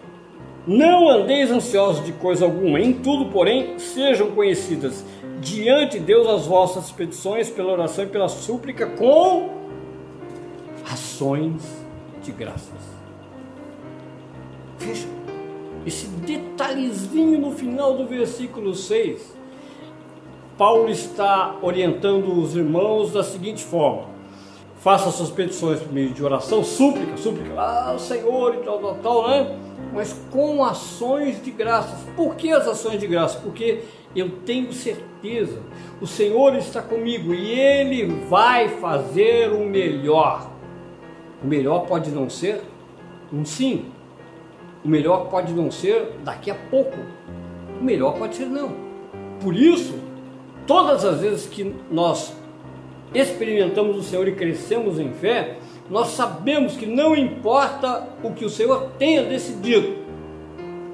Não 0.67 1.09
andeis 1.09 1.51
ansiosos 1.51 2.05
de 2.05 2.13
coisa 2.13 2.45
alguma, 2.45 2.81
em 2.81 2.93
tudo, 2.93 3.31
porém, 3.31 3.79
sejam 3.79 4.31
conhecidas 4.33 5.05
diante 5.41 5.99
de 5.99 6.05
Deus 6.05 6.27
as 6.27 6.47
vossas 6.47 6.91
petições 6.91 7.49
pela 7.49 7.73
oração 7.73 8.05
e 8.05 8.09
pela 8.09 8.29
súplica 8.29 8.87
com 8.87 9.61
ações 10.91 11.63
de 12.23 12.33
graças. 12.33 12.91
Veja 14.79 15.20
esse 15.87 16.07
detalhezinho 16.07 17.39
no 17.39 17.53
final 17.53 17.97
do 17.97 18.07
versículo 18.07 18.75
6, 18.75 19.37
Paulo 20.59 20.91
está 20.91 21.57
orientando 21.63 22.39
os 22.39 22.55
irmãos 22.55 23.13
da 23.13 23.25
seguinte 23.25 23.65
forma: 23.65 24.09
faça 24.81 25.11
suas 25.11 25.31
petições 25.31 25.81
por 25.81 25.93
meio 25.93 26.11
de 26.11 26.23
oração, 26.23 26.63
súplica, 26.63 27.17
súplica, 27.17 27.55
ah, 27.59 27.97
Senhor 27.99 28.57
e 28.57 28.59
tal, 28.59 28.79
tal, 28.79 28.95
tal, 28.97 29.29
né? 29.29 29.59
Mas 29.93 30.15
com 30.31 30.63
ações 30.63 31.43
de 31.43 31.51
graças. 31.51 31.99
Por 32.15 32.37
que 32.37 32.53
as 32.53 32.69
ações 32.69 33.01
de 33.01 33.07
graças? 33.07 33.41
Porque 33.41 33.83
eu 34.15 34.31
tenho 34.45 34.73
certeza, 34.73 35.63
o 36.01 36.07
Senhor 36.07 36.55
está 36.57 36.83
comigo 36.83 37.33
e 37.33 37.59
Ele 37.59 38.07
vai 38.29 38.69
fazer 38.69 39.51
o 39.53 39.65
melhor. 39.65 40.51
O 41.43 41.47
melhor 41.47 41.87
pode 41.87 42.11
não 42.11 42.29
ser 42.29 42.61
um 43.33 43.45
sim, 43.45 43.87
o 44.85 44.89
melhor 44.89 45.29
pode 45.29 45.53
não 45.53 45.71
ser 45.71 46.17
daqui 46.25 46.51
a 46.51 46.55
pouco. 46.55 46.97
O 47.81 47.85
melhor 47.85 48.17
pode 48.19 48.37
ser 48.37 48.47
não. 48.47 48.73
Por 49.41 49.55
isso, 49.55 49.99
todas 50.67 51.05
as 51.05 51.21
vezes 51.21 51.47
que 51.47 51.75
nós 51.91 52.35
experimentamos 53.15 53.97
o 53.97 54.03
Senhor 54.03 54.27
e 54.29 54.33
crescemos 54.33 54.99
em 54.99 55.13
fé, 55.13 55.59
nós 55.89 56.09
sabemos 56.09 56.77
que 56.77 56.87
não 56.87 57.17
importa 57.17 58.09
o 58.23 58.33
que 58.33 58.45
o 58.45 58.51
Senhor 58.51 58.91
tenha 58.99 59.25
decidido, 59.25 59.99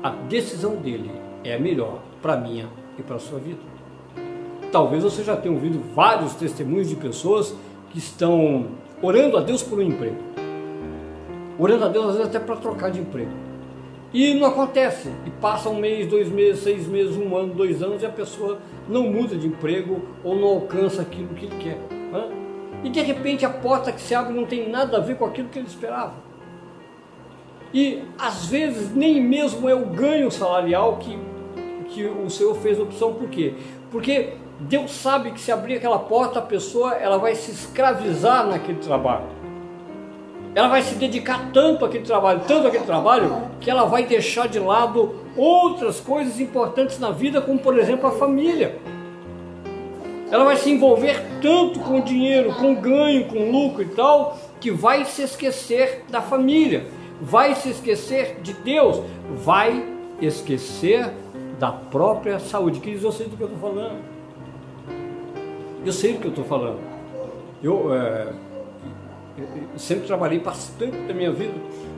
a 0.02 0.10
decisão 0.10 0.76
dele 0.76 1.10
é 1.44 1.54
a 1.54 1.58
melhor 1.58 1.98
para 2.22 2.34
a 2.34 2.36
minha 2.36 2.68
e 2.98 3.02
para 3.02 3.16
a 3.16 3.18
sua 3.18 3.38
vida. 3.38 3.60
Talvez 4.72 5.02
você 5.02 5.22
já 5.22 5.36
tenha 5.36 5.54
ouvido 5.54 5.80
vários 5.94 6.34
testemunhos 6.34 6.88
de 6.88 6.96
pessoas 6.96 7.54
que 7.90 7.98
estão 7.98 8.66
orando 9.02 9.36
a 9.36 9.40
Deus 9.40 9.62
por 9.62 9.78
um 9.78 9.82
emprego, 9.82 10.16
orando 11.58 11.84
a 11.84 11.88
Deus 11.88 12.06
às 12.06 12.12
vezes 12.16 12.28
até 12.28 12.38
para 12.38 12.56
trocar 12.56 12.90
de 12.90 13.00
emprego. 13.00 13.45
E 14.16 14.32
não 14.32 14.46
acontece. 14.46 15.12
E 15.26 15.30
passa 15.30 15.68
um 15.68 15.78
mês, 15.78 16.06
dois 16.06 16.30
meses, 16.30 16.62
seis 16.62 16.88
meses, 16.88 17.14
um 17.18 17.36
ano, 17.36 17.52
dois 17.52 17.82
anos 17.82 18.02
e 18.02 18.06
a 18.06 18.08
pessoa 18.08 18.58
não 18.88 19.02
muda 19.02 19.36
de 19.36 19.46
emprego 19.46 20.00
ou 20.24 20.34
não 20.34 20.48
alcança 20.48 21.02
aquilo 21.02 21.34
que 21.34 21.44
ele 21.44 21.56
quer. 21.58 21.78
Né? 22.10 22.30
E 22.82 22.88
de 22.88 23.02
repente 23.02 23.44
a 23.44 23.50
porta 23.50 23.92
que 23.92 24.00
se 24.00 24.14
abre 24.14 24.32
não 24.32 24.46
tem 24.46 24.70
nada 24.70 24.96
a 24.96 25.00
ver 25.00 25.18
com 25.18 25.26
aquilo 25.26 25.50
que 25.50 25.58
ele 25.58 25.68
esperava. 25.68 26.14
E 27.74 28.04
às 28.18 28.46
vezes 28.46 28.94
nem 28.94 29.20
mesmo 29.20 29.68
é 29.68 29.74
o 29.74 29.84
ganho 29.84 30.30
salarial 30.30 30.96
que, 30.96 31.18
que 31.90 32.06
o 32.06 32.30
Senhor 32.30 32.54
fez 32.54 32.80
opção. 32.80 33.12
Por 33.12 33.28
quê? 33.28 33.52
Porque 33.90 34.32
Deus 34.58 34.92
sabe 34.92 35.30
que 35.32 35.40
se 35.42 35.52
abrir 35.52 35.74
aquela 35.74 35.98
porta, 35.98 36.38
a 36.38 36.42
pessoa 36.42 36.94
ela 36.94 37.18
vai 37.18 37.34
se 37.34 37.50
escravizar 37.50 38.46
naquele 38.46 38.78
trabalho 38.78 39.35
ela 40.56 40.68
vai 40.68 40.80
se 40.80 40.94
dedicar 40.94 41.50
tanto 41.52 41.84
àquele 41.84 42.02
trabalho, 42.02 42.40
tanto 42.48 42.66
àquele 42.66 42.84
trabalho, 42.84 43.42
que 43.60 43.70
ela 43.70 43.84
vai 43.84 44.06
deixar 44.06 44.48
de 44.48 44.58
lado 44.58 45.14
outras 45.36 46.00
coisas 46.00 46.40
importantes 46.40 46.98
na 46.98 47.10
vida, 47.10 47.42
como 47.42 47.58
por 47.58 47.78
exemplo 47.78 48.06
a 48.06 48.12
família. 48.12 48.78
Ela 50.30 50.44
vai 50.44 50.56
se 50.56 50.70
envolver 50.70 51.22
tanto 51.42 51.78
com 51.80 52.00
dinheiro, 52.00 52.54
com 52.54 52.74
ganho, 52.74 53.26
com 53.26 53.50
lucro 53.50 53.82
e 53.82 53.88
tal, 53.88 54.38
que 54.58 54.70
vai 54.70 55.04
se 55.04 55.20
esquecer 55.20 56.06
da 56.08 56.22
família, 56.22 56.86
vai 57.20 57.54
se 57.54 57.68
esquecer 57.68 58.40
de 58.40 58.54
Deus, 58.54 59.02
vai 59.44 59.84
esquecer 60.22 61.12
da 61.58 61.70
própria 61.70 62.38
saúde. 62.38 62.80
Queridos, 62.80 63.04
eu 63.04 63.12
sei 63.12 63.26
do 63.26 63.36
que 63.36 63.42
eu 63.42 63.48
estou 63.48 63.60
falando. 63.60 63.98
Eu 65.84 65.92
sei 65.92 66.14
do 66.14 66.18
que 66.18 66.26
eu 66.28 66.30
estou 66.30 66.46
falando. 66.46 66.78
Eu, 67.62 67.94
é, 67.94 68.32
eu 69.38 69.78
sempre 69.78 70.06
trabalhei 70.06 70.38
bastante 70.38 70.96
da 70.98 71.12
minha 71.12 71.32
vida 71.32 71.54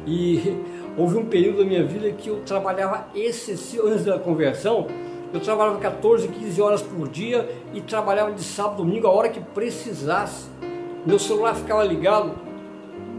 e 0.06 0.56
houve 0.96 1.16
um 1.16 1.26
período 1.26 1.58
da 1.58 1.64
minha 1.64 1.84
vida 1.84 2.10
que 2.10 2.28
eu 2.28 2.40
trabalhava 2.40 3.06
excessivo 3.14 3.86
antes 3.86 4.04
da 4.04 4.18
conversão. 4.18 4.86
Eu 5.32 5.40
trabalhava 5.40 5.78
14, 5.78 6.26
15 6.28 6.62
horas 6.62 6.82
por 6.82 7.06
dia 7.08 7.48
e 7.74 7.80
trabalhava 7.80 8.32
de 8.32 8.42
sábado, 8.42 8.78
domingo, 8.78 9.06
a 9.06 9.10
hora 9.10 9.28
que 9.28 9.40
precisasse. 9.40 10.48
Meu 11.04 11.18
celular 11.18 11.54
ficava 11.54 11.84
ligado, 11.84 12.32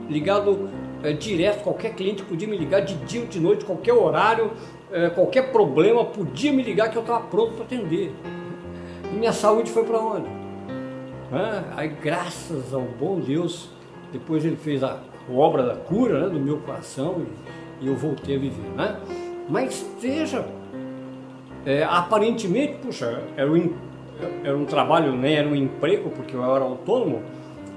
ligado 0.09 0.69
é, 1.03 1.13
direto, 1.13 1.63
qualquer 1.63 1.93
cliente 1.93 2.23
podia 2.23 2.47
me 2.47 2.57
ligar 2.57 2.81
de 2.81 2.95
dia 2.95 3.21
ou 3.21 3.27
de 3.27 3.39
noite, 3.39 3.63
qualquer 3.63 3.93
horário, 3.93 4.51
é, 4.91 5.09
qualquer 5.09 5.51
problema, 5.51 6.03
podia 6.03 6.51
me 6.51 6.63
ligar 6.63 6.89
que 6.89 6.97
eu 6.97 7.01
estava 7.01 7.21
pronto 7.21 7.53
para 7.53 7.63
atender. 7.63 8.13
E 9.11 9.15
minha 9.15 9.31
saúde 9.31 9.71
foi 9.71 9.83
para 9.83 9.99
onde? 9.99 10.27
É, 11.31 11.63
aí, 11.77 11.89
graças 11.89 12.73
ao 12.73 12.81
bom 12.81 13.19
Deus, 13.19 13.69
depois 14.11 14.43
ele 14.45 14.55
fez 14.55 14.83
a 14.83 14.99
obra 15.31 15.63
da 15.63 15.75
cura 15.75 16.21
né, 16.21 16.29
do 16.29 16.39
meu 16.39 16.57
coração 16.57 17.21
e, 17.81 17.85
e, 17.85 17.87
eu 17.87 17.95
voltei 17.95 18.35
a 18.35 18.39
viver. 18.39 18.69
Né? 18.75 18.99
Mas 19.47 19.85
veja, 20.01 20.45
é, 21.65 21.83
aparentemente, 21.83 22.77
puxa, 22.81 23.21
era 23.35 23.51
um, 23.51 23.73
era 24.43 24.57
um 24.57 24.65
trabalho, 24.65 25.15
nem 25.15 25.35
era 25.35 25.47
um 25.47 25.55
emprego, 25.55 26.09
porque 26.09 26.35
eu 26.35 26.43
era 26.43 26.63
autônomo, 26.63 27.21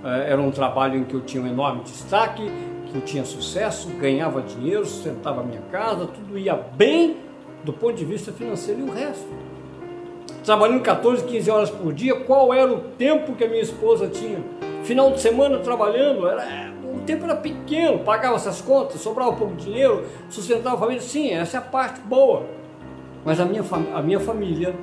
é, 0.05 0.33
era 0.33 0.41
um 0.41 0.51
trabalho 0.51 0.99
em 0.99 1.05
que 1.05 1.15
eu 1.15 1.21
tinha 1.21 1.43
um 1.43 1.47
enorme 1.47 1.83
destaque, 1.83 2.51
que 2.91 2.97
eu 2.97 3.03
tinha 3.03 3.25
sucesso, 3.25 3.89
ganhava 3.99 4.43
dinheiro, 4.43 4.85
sustentava 4.85 5.41
a 5.41 5.45
minha 5.45 5.63
casa, 5.71 6.07
tudo 6.07 6.39
ia 6.39 6.55
bem 6.55 7.17
do 7.65 7.73
ponto 7.73 7.95
de 7.95 8.05
vista 8.05 8.33
financeiro 8.33 8.81
e 8.81 8.83
o 8.83 8.93
resto. 8.93 9.27
Trabalhando 10.45 10.83
14, 10.83 11.25
15 11.25 11.51
horas 11.51 11.71
por 11.71 11.93
dia, 11.93 12.17
qual 12.17 12.53
era 12.53 12.73
o 12.73 12.81
tempo 12.81 13.35
que 13.35 13.45
a 13.45 13.49
minha 13.49 13.63
esposa 13.63 14.09
tinha? 14.09 14.41
Final 14.85 15.13
de 15.13 15.21
semana 15.21 15.59
trabalhando, 15.59 16.27
era, 16.27 16.73
o 16.83 17.01
tempo 17.01 17.25
era 17.25 17.37
pequeno, 17.37 18.01
pagava 18.01 18.37
essas 18.37 18.61
contas, 18.61 19.01
sobrava 19.01 19.31
um 19.31 19.37
pouco 19.37 19.55
de 19.55 19.67
dinheiro, 19.67 20.05
sustentava 20.29 20.77
a 20.77 20.79
família. 20.79 21.01
Sim, 21.01 21.31
essa 21.31 21.57
é 21.57 21.59
a 21.59 21.63
parte 21.63 22.01
boa. 22.01 22.45
Mas 23.25 23.39
a 23.39 23.45
minha, 23.45 23.63
a 23.95 24.03
minha 24.03 24.19
família, 24.19 24.75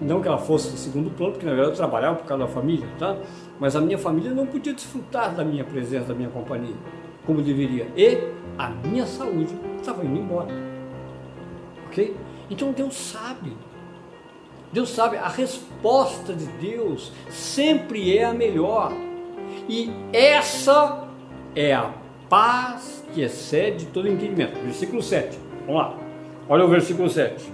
não 0.00 0.20
que 0.20 0.28
ela 0.28 0.38
fosse 0.38 0.70
de 0.70 0.78
segundo 0.78 1.10
plano, 1.10 1.32
porque 1.32 1.44
na 1.44 1.52
verdade 1.52 1.72
eu 1.72 1.76
trabalhava 1.76 2.16
por 2.16 2.26
causa 2.26 2.44
da 2.44 2.50
família, 2.50 2.86
tá? 2.98 3.16
Mas 3.58 3.74
a 3.74 3.80
minha 3.80 3.98
família 3.98 4.30
não 4.30 4.46
podia 4.46 4.72
desfrutar 4.72 5.34
da 5.34 5.44
minha 5.44 5.64
presença, 5.64 6.06
da 6.06 6.14
minha 6.14 6.30
companhia, 6.30 6.74
como 7.26 7.42
deveria. 7.42 7.88
E 7.96 8.32
a 8.56 8.68
minha 8.68 9.06
saúde 9.06 9.58
estava 9.76 10.04
indo 10.04 10.20
embora. 10.20 10.48
Ok? 11.88 12.14
Então 12.48 12.70
Deus 12.70 12.94
sabe. 12.94 13.56
Deus 14.72 14.90
sabe, 14.90 15.16
a 15.16 15.28
resposta 15.28 16.32
de 16.32 16.46
Deus 16.46 17.12
sempre 17.30 18.16
é 18.16 18.24
a 18.24 18.34
melhor. 18.34 18.92
E 19.68 19.90
essa 20.12 21.04
é 21.54 21.74
a 21.74 21.90
paz 22.28 23.04
que 23.12 23.22
excede 23.22 23.86
todo 23.86 24.08
entendimento. 24.08 24.58
Versículo 24.60 25.02
7. 25.02 25.38
Vamos 25.66 25.82
lá. 25.82 25.94
Olha 26.48 26.64
o 26.64 26.68
versículo 26.68 27.08
7. 27.08 27.44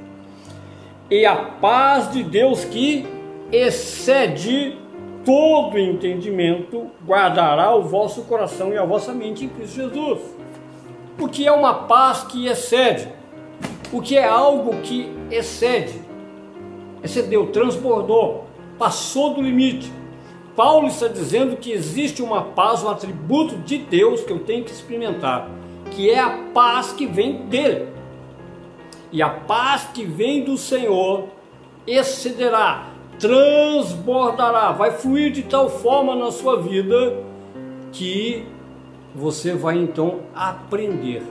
E 1.11 1.25
a 1.25 1.37
paz 1.37 2.11
de 2.13 2.23
Deus 2.23 2.65
que 2.65 3.07
excede 3.53 4.79
todo 5.25 5.79
entendimento 5.79 6.91
guardará 7.07 7.75
o 7.75 7.83
vosso 7.83 8.23
coração 8.23 8.73
e 8.73 8.79
a 8.79 8.85
vossa 8.85 9.13
mente 9.13 9.45
em 9.45 9.49
Cristo 9.49 9.77
Jesus. 9.77 10.21
O 11.19 11.29
que 11.29 11.47
é 11.47 11.53
uma 11.53 11.75
paz 11.85 12.25
que 12.25 12.47
excede? 12.47 13.09
O 13.93 14.03
que 14.03 14.17
é 14.17 14.25
algo 14.25 14.81
que 14.83 15.11
excede? 15.31 16.04
Excedeu, 17.05 17.49
transbordou, 17.49 18.47
passou 18.79 19.35
do 19.35 19.43
limite. 19.43 19.93
Paulo 20.57 20.87
está 20.87 21.07
dizendo 21.07 21.57
que 21.57 21.71
existe 21.71 22.23
uma 22.23 22.43
paz, 22.43 22.83
um 22.83 22.89
atributo 22.89 23.57
de 23.59 23.77
Deus 23.77 24.23
que 24.23 24.33
eu 24.33 24.39
tenho 24.39 24.65
que 24.65 24.73
experimentar, 24.73 25.51
que 25.91 26.09
é 26.09 26.19
a 26.19 26.31
paz 26.55 26.93
que 26.93 27.07
vem 27.07 27.47
dele. 27.47 27.89
E 29.13 29.21
a 29.21 29.29
paz 29.29 29.89
que 29.93 30.05
vem 30.05 30.45
do 30.45 30.57
Senhor 30.57 31.25
excederá, 31.87 32.89
transbordará, 33.21 34.73
vai 34.73 34.93
fluir 34.93 35.31
de 35.31 35.43
tal 35.43 35.69
forma 35.69 36.17
na 36.17 36.31
sua 36.33 36.61
vida 36.61 37.23
que 37.93 38.47
você 39.15 39.53
vai 39.55 39.77
então 39.77 40.21
aprender 40.35 41.23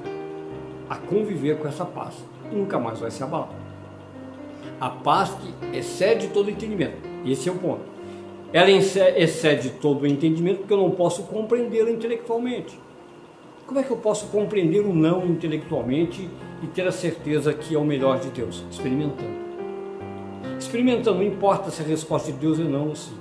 a 0.89 0.95
conviver 0.95 1.57
com 1.57 1.67
essa 1.67 1.83
paz 1.83 2.13
e 2.51 2.55
nunca 2.55 2.77
mais 2.77 2.99
vai 2.99 3.09
se 3.09 3.23
abalar. 3.23 3.62
A 4.79 4.89
paz 4.89 5.31
que 5.31 5.77
excede 5.77 6.27
todo 6.27 6.49
entendimento. 6.49 6.97
Esse 7.25 7.49
é 7.49 7.51
o 7.51 7.55
ponto. 7.55 7.81
Ela 8.51 8.69
excede 8.69 9.71
todo 9.71 10.03
o 10.03 10.07
entendimento 10.07 10.59
porque 10.59 10.73
eu 10.73 10.77
não 10.77 10.91
posso 10.91 11.23
compreendê-la 11.23 11.89
intelectualmente. 11.89 12.77
Como 13.65 13.79
é 13.79 13.83
que 13.83 13.91
eu 13.91 13.97
posso 13.97 14.27
compreender 14.27 14.81
o 14.81 14.93
não 14.93 15.25
intelectualmente 15.25 16.29
e 16.61 16.67
ter 16.67 16.85
a 16.87 16.91
certeza 16.91 17.53
que 17.53 17.73
é 17.73 17.77
o 17.77 17.83
melhor 17.83 18.19
de 18.19 18.29
Deus? 18.29 18.63
Experimentando. 18.69 19.43
Experimentando, 20.59 21.17
não 21.17 21.25
importa 21.25 21.71
se 21.71 21.81
a 21.81 21.85
resposta 21.85 22.31
de 22.31 22.37
Deus 22.37 22.59
é 22.59 22.63
não 22.63 22.89
ou 22.89 22.95
sim. 22.95 23.15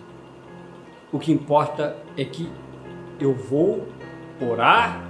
O 1.13 1.19
que 1.19 1.33
importa 1.33 1.97
é 2.17 2.25
que 2.25 2.49
eu 3.21 3.35
vou 3.35 3.87
orar, 4.41 5.03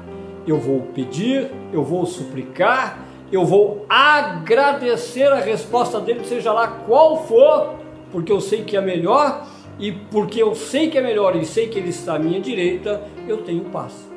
eu 0.46 0.58
vou 0.58 0.82
pedir, 0.94 1.50
eu 1.72 1.82
vou 1.82 2.04
suplicar, 2.04 2.98
eu 3.32 3.44
vou 3.44 3.86
agradecer 3.88 5.32
a 5.32 5.40
resposta 5.40 5.98
dele, 6.00 6.24
seja 6.24 6.52
lá 6.52 6.68
qual 6.68 7.24
for, 7.24 7.74
porque 8.12 8.30
eu 8.30 8.40
sei 8.40 8.62
que 8.62 8.76
é 8.76 8.80
melhor 8.80 9.46
e 9.78 9.90
porque 9.90 10.42
eu 10.42 10.54
sei 10.54 10.90
que 10.90 10.98
é 10.98 11.00
melhor 11.00 11.34
e 11.34 11.44
sei 11.44 11.66
que 11.68 11.78
ele 11.78 11.88
está 11.88 12.16
à 12.16 12.18
minha 12.18 12.40
direita, 12.40 13.02
eu 13.26 13.38
tenho 13.38 13.64
paz 13.64 14.12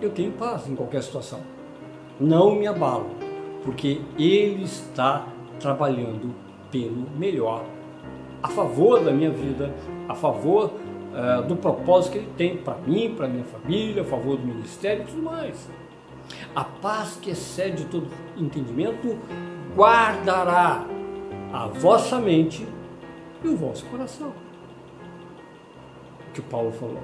eu 0.00 0.10
tenho 0.10 0.32
paz 0.32 0.68
em 0.68 0.74
qualquer 0.74 1.02
situação. 1.02 1.40
Não 2.20 2.54
me 2.54 2.66
abalo, 2.66 3.06
porque 3.64 4.00
Ele 4.18 4.64
está 4.64 5.26
trabalhando 5.60 6.34
pelo 6.70 7.06
melhor, 7.16 7.64
a 8.42 8.48
favor 8.48 9.02
da 9.02 9.10
minha 9.10 9.30
vida, 9.30 9.74
a 10.08 10.14
favor 10.14 10.72
uh, 10.72 11.42
do 11.42 11.56
propósito 11.56 12.12
que 12.12 12.18
Ele 12.18 12.30
tem 12.36 12.56
para 12.56 12.76
mim, 12.86 13.14
para 13.16 13.26
minha 13.26 13.44
família, 13.44 14.02
a 14.02 14.04
favor 14.04 14.36
do 14.36 14.46
ministério 14.46 15.02
e 15.02 15.06
tudo 15.06 15.22
mais. 15.22 15.68
A 16.54 16.64
paz 16.64 17.18
que 17.20 17.30
excede 17.30 17.84
todo 17.86 18.08
entendimento 18.36 19.18
guardará 19.76 20.84
a 21.52 21.66
vossa 21.66 22.18
mente 22.18 22.66
e 23.42 23.48
o 23.48 23.56
vosso 23.56 23.84
coração. 23.86 24.32
O 26.28 26.32
que 26.32 26.42
Paulo 26.42 26.72
falou 26.72 27.02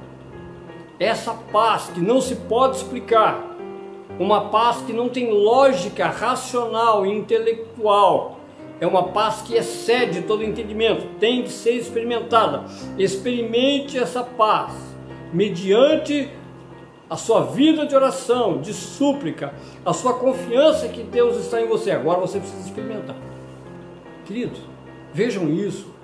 essa 0.99 1.35
paz 1.53 1.91
que 1.93 2.01
não 2.01 2.21
se 2.21 2.37
pode 2.37 2.77
explicar, 2.77 3.57
uma 4.19 4.49
paz 4.49 4.79
que 4.87 4.93
não 4.93 5.09
tem 5.09 5.31
lógica 5.33 6.07
racional 6.07 7.05
e 7.05 7.11
intelectual, 7.11 8.39
é 8.81 8.87
uma 8.87 9.09
paz 9.09 9.43
que 9.43 9.55
excede 9.55 10.23
todo 10.23 10.45
entendimento, 10.45 11.19
tem 11.19 11.43
de 11.43 11.51
ser 11.51 11.73
experimentada. 11.73 12.65
Experimente 12.99 13.99
essa 13.99 14.23
paz 14.23 14.73
mediante 15.33 16.29
a 17.09 17.17
sua 17.17 17.43
vida 17.43 17.87
de 17.87 17.95
oração, 17.95 18.61
de 18.61 18.73
súplica, 18.73 19.55
a 19.85 19.93
sua 19.93 20.15
confiança 20.15 20.89
que 20.89 21.03
Deus 21.03 21.37
está 21.37 21.61
em 21.61 21.67
você. 21.67 21.91
Agora 21.91 22.21
você 22.21 22.39
precisa 22.39 22.67
experimentar. 22.67 23.17
Queridos, 24.25 24.61
vejam 25.13 25.49
isso 25.51 25.95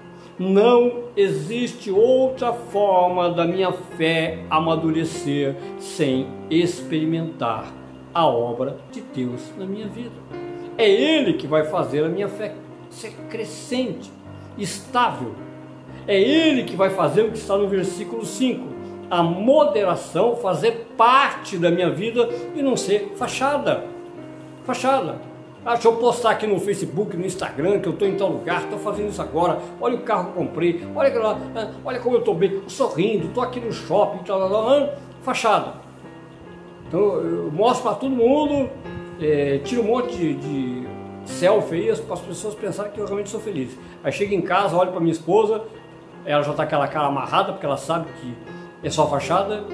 não 0.40 1.10
existe 1.14 1.90
outra 1.90 2.50
forma 2.50 3.28
da 3.28 3.44
minha 3.44 3.70
fé 3.72 4.38
amadurecer 4.48 5.54
sem 5.78 6.26
experimentar 6.48 7.70
a 8.14 8.26
obra 8.26 8.78
de 8.90 9.02
Deus 9.02 9.52
na 9.58 9.66
minha 9.66 9.86
vida. 9.86 10.14
É 10.78 10.90
Ele 10.90 11.34
que 11.34 11.46
vai 11.46 11.64
fazer 11.64 12.04
a 12.04 12.08
minha 12.08 12.26
fé 12.26 12.54
ser 12.88 13.12
crescente, 13.28 14.10
estável. 14.56 15.34
É 16.08 16.18
Ele 16.18 16.64
que 16.64 16.74
vai 16.74 16.88
fazer 16.88 17.20
o 17.20 17.30
que 17.30 17.36
está 17.36 17.58
no 17.58 17.68
versículo 17.68 18.24
5. 18.24 18.66
A 19.10 19.22
moderação 19.22 20.36
fazer 20.36 20.86
parte 20.96 21.58
da 21.58 21.70
minha 21.70 21.90
vida 21.90 22.28
e 22.54 22.62
não 22.62 22.76
ser 22.76 23.12
fachada. 23.16 23.84
Fachada. 24.64 25.30
Ah, 25.64 25.74
deixa 25.74 25.88
eu 25.88 25.96
postar 25.96 26.30
aqui 26.30 26.46
no 26.46 26.58
Facebook, 26.58 27.14
no 27.16 27.26
Instagram, 27.26 27.80
que 27.80 27.88
eu 27.88 27.92
estou 27.92 28.08
em 28.08 28.16
tal 28.16 28.30
lugar, 28.30 28.62
estou 28.62 28.78
fazendo 28.78 29.10
isso 29.10 29.20
agora. 29.20 29.58
Olha 29.78 29.96
o 29.96 30.00
carro 30.00 30.30
que 30.30 30.38
comprei, 30.38 30.86
olha, 30.96 31.18
lá, 31.18 31.38
ah, 31.54 31.70
olha 31.84 32.00
como 32.00 32.16
eu 32.16 32.20
estou 32.20 32.34
bem, 32.34 32.62
sorrindo, 32.66 33.26
estou 33.26 33.42
aqui 33.42 33.60
no 33.60 33.70
shopping, 33.70 34.24
tal, 34.24 34.48
tal, 34.48 34.64
tal, 34.64 34.94
fachada. 35.22 35.74
Então 36.88 36.98
eu 36.98 37.50
mostro 37.52 37.82
para 37.82 37.94
todo 37.94 38.10
mundo, 38.10 38.70
é, 39.20 39.58
tiro 39.58 39.82
um 39.82 39.86
monte 39.86 40.16
de, 40.16 40.34
de 40.34 40.88
selfie 41.26 41.94
para 42.06 42.14
as 42.14 42.20
pessoas 42.20 42.54
pensarem 42.54 42.90
que 42.92 42.98
eu 42.98 43.04
realmente 43.04 43.28
sou 43.28 43.40
feliz. 43.40 43.76
Aí 44.02 44.10
chego 44.10 44.32
em 44.32 44.40
casa, 44.40 44.74
olho 44.74 44.90
para 44.90 45.00
minha 45.00 45.12
esposa, 45.12 45.62
ela 46.24 46.42
já 46.42 46.52
está 46.52 46.62
aquela 46.62 46.88
cara 46.88 47.08
amarrada, 47.08 47.52
porque 47.52 47.66
ela 47.66 47.76
sabe 47.76 48.06
que 48.18 48.34
é 48.82 48.90
só 48.90 49.06
fachada, 49.06 49.64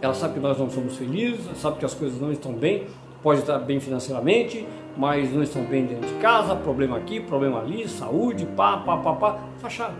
ela 0.00 0.14
sabe 0.14 0.34
que 0.34 0.40
nós 0.40 0.58
não 0.58 0.70
somos 0.70 0.96
felizes, 0.96 1.46
sabe 1.56 1.78
que 1.78 1.84
as 1.84 1.94
coisas 1.94 2.20
não 2.20 2.30
estão 2.30 2.52
bem, 2.52 2.86
pode 3.22 3.40
estar 3.40 3.58
bem 3.58 3.80
financeiramente, 3.80 4.66
mas 4.96 5.32
não 5.32 5.42
estão 5.42 5.62
bem 5.64 5.86
dentro 5.86 6.08
de 6.08 6.14
casa, 6.14 6.54
problema 6.56 6.96
aqui, 6.96 7.20
problema 7.20 7.60
ali, 7.60 7.88
saúde, 7.88 8.46
pá, 8.46 8.78
pá, 8.78 8.96
pá, 8.96 9.12
pá, 9.14 9.38
fachada. 9.58 9.94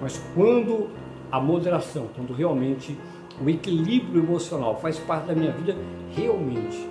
Mas 0.00 0.20
quando 0.34 0.88
a 1.30 1.40
moderação, 1.40 2.06
quando 2.14 2.32
realmente 2.32 2.96
o 3.44 3.48
equilíbrio 3.48 4.22
emocional 4.22 4.76
faz 4.80 4.98
parte 4.98 5.26
da 5.26 5.34
minha 5.34 5.52
vida, 5.52 5.76
realmente. 6.14 6.88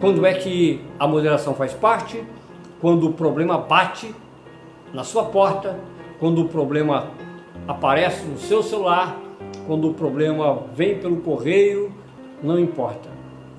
Quando 0.00 0.24
é 0.24 0.34
que 0.34 0.80
a 0.98 1.06
moderação 1.08 1.54
faz 1.54 1.72
parte? 1.72 2.22
Quando 2.80 3.08
o 3.08 3.12
problema 3.12 3.58
bate 3.58 4.14
na 4.92 5.02
sua 5.02 5.24
porta, 5.24 5.78
quando 6.20 6.42
o 6.42 6.48
problema 6.48 7.08
aparece 7.66 8.24
no 8.24 8.38
seu 8.38 8.62
celular, 8.62 9.16
quando 9.68 9.86
o 9.90 9.92
problema 9.92 10.64
vem 10.74 10.98
pelo 10.98 11.18
correio, 11.18 11.92
não 12.42 12.58
importa. 12.58 13.10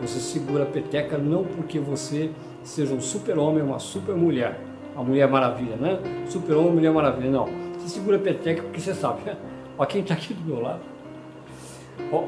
Você 0.01 0.20
segura 0.20 0.64
a 0.64 0.66
peteca 0.66 1.20
não 1.20 1.43
porque 1.43 1.78
você 1.78 2.32
seja 2.64 2.95
um 2.95 2.99
super-homem, 2.99 3.62
uma 3.62 3.78
super-mulher, 3.78 4.60
uma 4.95 5.03
mulher 5.03 5.28
maravilha, 5.28 5.76
né? 5.76 5.99
Super-homem, 6.28 6.74
mulher 6.74 6.91
maravilha, 6.91 7.30
não. 7.30 7.47
Você 7.78 7.89
segura 7.89 8.18
a 8.18 8.20
peteca 8.20 8.64
porque 8.64 8.80
você 8.80 8.95
sabe, 8.95 9.22
olha 9.78 9.88
quem 9.88 10.01
está 10.01 10.16
aqui 10.16 10.34
do 10.34 10.43
meu 10.43 10.60
lado. 10.60 10.82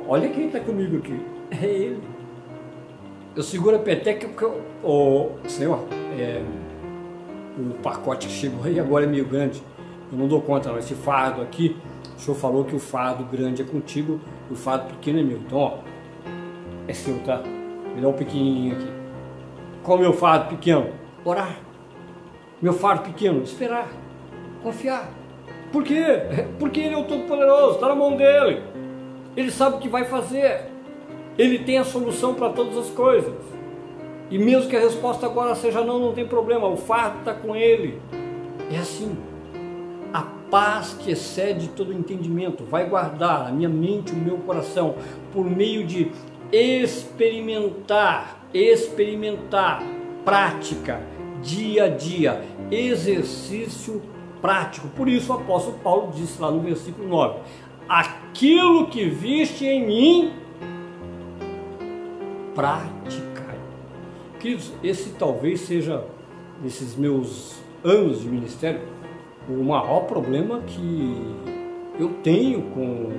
Olha 0.07 0.29
quem 0.29 0.45
está 0.45 0.59
comigo 0.59 0.97
aqui, 0.97 1.19
é 1.49 1.65
ele. 1.65 2.03
eu 3.35 3.41
seguro 3.41 3.77
a 3.77 3.79
peteca 3.79 4.27
porque 4.27 4.45
o 4.45 4.59
oh, 4.83 5.49
senhor, 5.49 5.79
é, 6.19 6.43
o 7.57 7.73
pacote 7.81 8.29
chegou 8.29 8.63
aí 8.63 8.79
agora 8.79 9.05
é 9.05 9.07
meio 9.07 9.25
grande. 9.25 9.63
Eu 10.11 10.19
não 10.19 10.27
dou 10.27 10.39
conta, 10.39 10.69
não. 10.69 10.77
Esse 10.77 10.93
fardo 10.93 11.41
aqui, 11.41 11.75
o 12.21 12.23
senhor 12.23 12.37
falou 12.37 12.63
que 12.63 12.75
o 12.75 12.79
fardo 12.79 13.23
grande 13.23 13.63
é 13.63 13.65
contigo, 13.65 14.21
o 14.47 14.53
fardo 14.53 14.93
pequeno 14.93 15.19
é 15.21 15.23
meu. 15.23 15.37
Então, 15.37 15.57
ó, 15.57 15.77
é 16.87 16.93
seu, 16.93 17.17
tá? 17.23 17.41
Me 17.95 17.99
dá 17.99 18.09
um 18.09 18.13
pequenininho 18.13 18.75
aqui. 18.75 18.87
Qual 19.81 19.97
é 19.97 20.01
o 20.01 20.03
meu 20.03 20.13
fardo 20.13 20.49
pequeno? 20.49 20.91
Orar. 21.25 21.57
Meu 22.61 22.73
fardo 22.73 23.05
pequeno? 23.05 23.41
Esperar. 23.41 23.91
Confiar. 24.61 25.09
Por 25.71 25.83
quê? 25.83 26.03
Porque 26.59 26.81
ele 26.81 26.93
é 26.93 26.97
o 26.99 27.05
Todo-Poderoso, 27.05 27.73
está 27.73 27.87
na 27.87 27.95
mão 27.95 28.15
dele. 28.15 28.61
Ele 29.35 29.49
sabe 29.49 29.77
o 29.77 29.79
que 29.79 29.89
vai 29.89 30.05
fazer. 30.05 30.69
Ele 31.39 31.57
tem 31.57 31.79
a 31.79 31.83
solução 31.83 32.35
para 32.35 32.49
todas 32.49 32.77
as 32.77 32.91
coisas. 32.91 33.33
E 34.29 34.37
mesmo 34.37 34.69
que 34.69 34.77
a 34.77 34.79
resposta 34.79 35.25
agora 35.25 35.55
seja 35.55 35.83
não, 35.83 35.97
não 35.97 36.13
tem 36.13 36.27
problema, 36.27 36.67
o 36.67 36.77
fardo 36.77 37.17
está 37.17 37.33
com 37.33 37.55
ele. 37.55 37.99
É 38.71 38.77
assim. 38.77 39.17
Paz 40.51 40.93
que 40.99 41.11
excede 41.11 41.69
todo 41.69 41.93
entendimento 41.93 42.65
vai 42.65 42.89
guardar 42.89 43.47
a 43.47 43.51
minha 43.51 43.69
mente, 43.69 44.11
o 44.11 44.17
meu 44.17 44.37
coração, 44.39 44.95
por 45.31 45.49
meio 45.49 45.87
de 45.87 46.11
experimentar, 46.51 48.45
experimentar, 48.53 49.81
prática, 50.25 51.01
dia 51.41 51.85
a 51.85 51.87
dia, 51.87 52.43
exercício 52.69 54.01
prático. 54.41 54.89
Por 54.89 55.07
isso 55.07 55.31
o 55.31 55.37
apóstolo 55.37 55.79
Paulo 55.79 56.11
disse 56.13 56.41
lá 56.41 56.51
no 56.51 56.59
versículo 56.59 57.07
9: 57.07 57.39
Aquilo 57.87 58.87
que 58.87 59.05
viste 59.05 59.65
em 59.65 59.87
mim, 59.87 60.33
praticai. 62.53 63.57
Queridos, 64.37 64.73
esse 64.83 65.11
talvez 65.11 65.61
seja, 65.61 66.03
nesses 66.61 66.93
meus 66.97 67.55
anos 67.85 68.21
de 68.21 68.27
ministério, 68.27 68.81
o 69.49 69.63
maior 69.63 70.01
problema 70.01 70.61
que 70.61 71.35
eu 71.99 72.09
tenho 72.23 72.61
com 72.73 73.11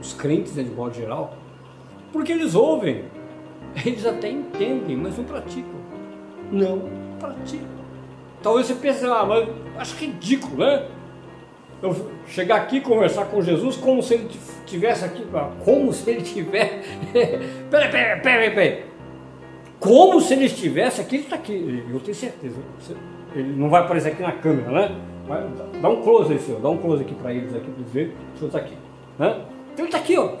os 0.00 0.12
crentes 0.12 0.54
né, 0.54 0.62
de 0.62 0.70
modo 0.70 0.94
geral, 0.94 1.36
porque 2.12 2.32
eles 2.32 2.54
ouvem, 2.54 3.04
eles 3.84 4.06
até 4.06 4.30
entendem, 4.30 4.96
mas 4.96 5.16
não 5.16 5.24
praticam. 5.24 5.84
Não 6.50 6.82
praticam. 7.18 7.84
Talvez 8.42 8.66
você 8.66 8.74
pense, 8.74 9.04
ah, 9.06 9.24
mas 9.24 9.48
acho 9.78 9.96
ridículo, 9.96 10.58
né? 10.58 10.86
Eu 11.82 12.10
chegar 12.26 12.56
aqui 12.56 12.76
e 12.76 12.80
conversar 12.80 13.26
com 13.26 13.42
Jesus 13.42 13.76
como 13.76 14.02
se 14.02 14.14
ele 14.14 14.28
tivesse 14.64 15.04
aqui, 15.04 15.26
como 15.64 15.92
se 15.92 16.10
ele 16.10 16.22
tivesse. 16.22 16.80
peraí, 17.70 17.90
peraí, 17.90 18.20
peraí, 18.20 18.50
peraí. 18.50 18.93
Como 19.84 20.18
se 20.18 20.32
ele 20.32 20.46
estivesse 20.46 21.02
aqui, 21.02 21.16
ele 21.16 21.24
está 21.24 21.36
aqui. 21.36 21.84
Eu 21.90 22.00
tenho 22.00 22.14
certeza. 22.14 22.56
Ele 23.34 23.52
não 23.54 23.68
vai 23.68 23.82
aparecer 23.82 24.12
aqui 24.12 24.22
na 24.22 24.32
câmera, 24.32 24.70
né? 24.70 24.96
dá 25.82 25.90
um 25.90 26.00
close 26.02 26.32
aí, 26.32 26.38
senhor. 26.38 26.58
Dá 26.58 26.70
um 26.70 26.78
close 26.78 27.02
aqui 27.02 27.14
para 27.14 27.34
eles 27.34 27.54
aqui, 27.54 27.66
para 27.66 27.80
eles 27.80 27.92
verem. 27.92 28.12
O 28.40 28.46
está 28.46 28.58
aqui. 28.58 28.74
Né? 29.18 29.44
Então 29.74 29.84
ele 29.84 29.88
está 29.94 29.98
aqui, 29.98 30.16
ó. 30.16 30.36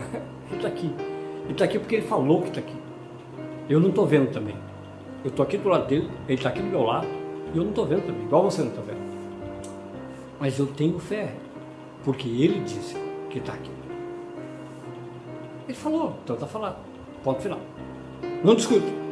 Ele 0.50 0.56
está 0.56 0.68
aqui. 0.68 0.94
Ele 1.44 1.52
está 1.52 1.64
aqui 1.64 1.78
porque 1.78 1.96
ele 1.96 2.06
falou 2.06 2.42
que 2.42 2.48
está 2.48 2.60
aqui. 2.60 2.76
Eu 3.68 3.80
não 3.80 3.88
estou 3.88 4.06
vendo 4.06 4.30
também. 4.30 4.54
Eu 5.24 5.30
estou 5.30 5.42
aqui 5.42 5.56
do 5.56 5.68
lado 5.68 5.86
dele, 5.86 6.08
ele 6.28 6.38
está 6.38 6.50
aqui 6.50 6.60
do 6.60 6.66
meu 6.66 6.82
lado, 6.82 7.06
e 7.52 7.56
eu 7.56 7.62
não 7.62 7.70
estou 7.70 7.86
vendo 7.86 8.02
também, 8.02 8.22
igual 8.24 8.42
você 8.42 8.60
não 8.60 8.68
está 8.68 8.82
vendo. 8.82 9.00
Mas 10.38 10.58
eu 10.58 10.66
tenho 10.66 10.98
fé, 10.98 11.32
porque 12.04 12.28
ele 12.28 12.60
disse 12.60 12.94
que 13.30 13.38
está 13.38 13.54
aqui. 13.54 13.70
Ele 15.66 15.76
falou, 15.76 16.14
então 16.22 16.34
está 16.34 16.46
falado. 16.46 16.76
Ponto 17.22 17.40
final. 17.40 17.58
Não 18.44 18.54
discute. 18.54 19.03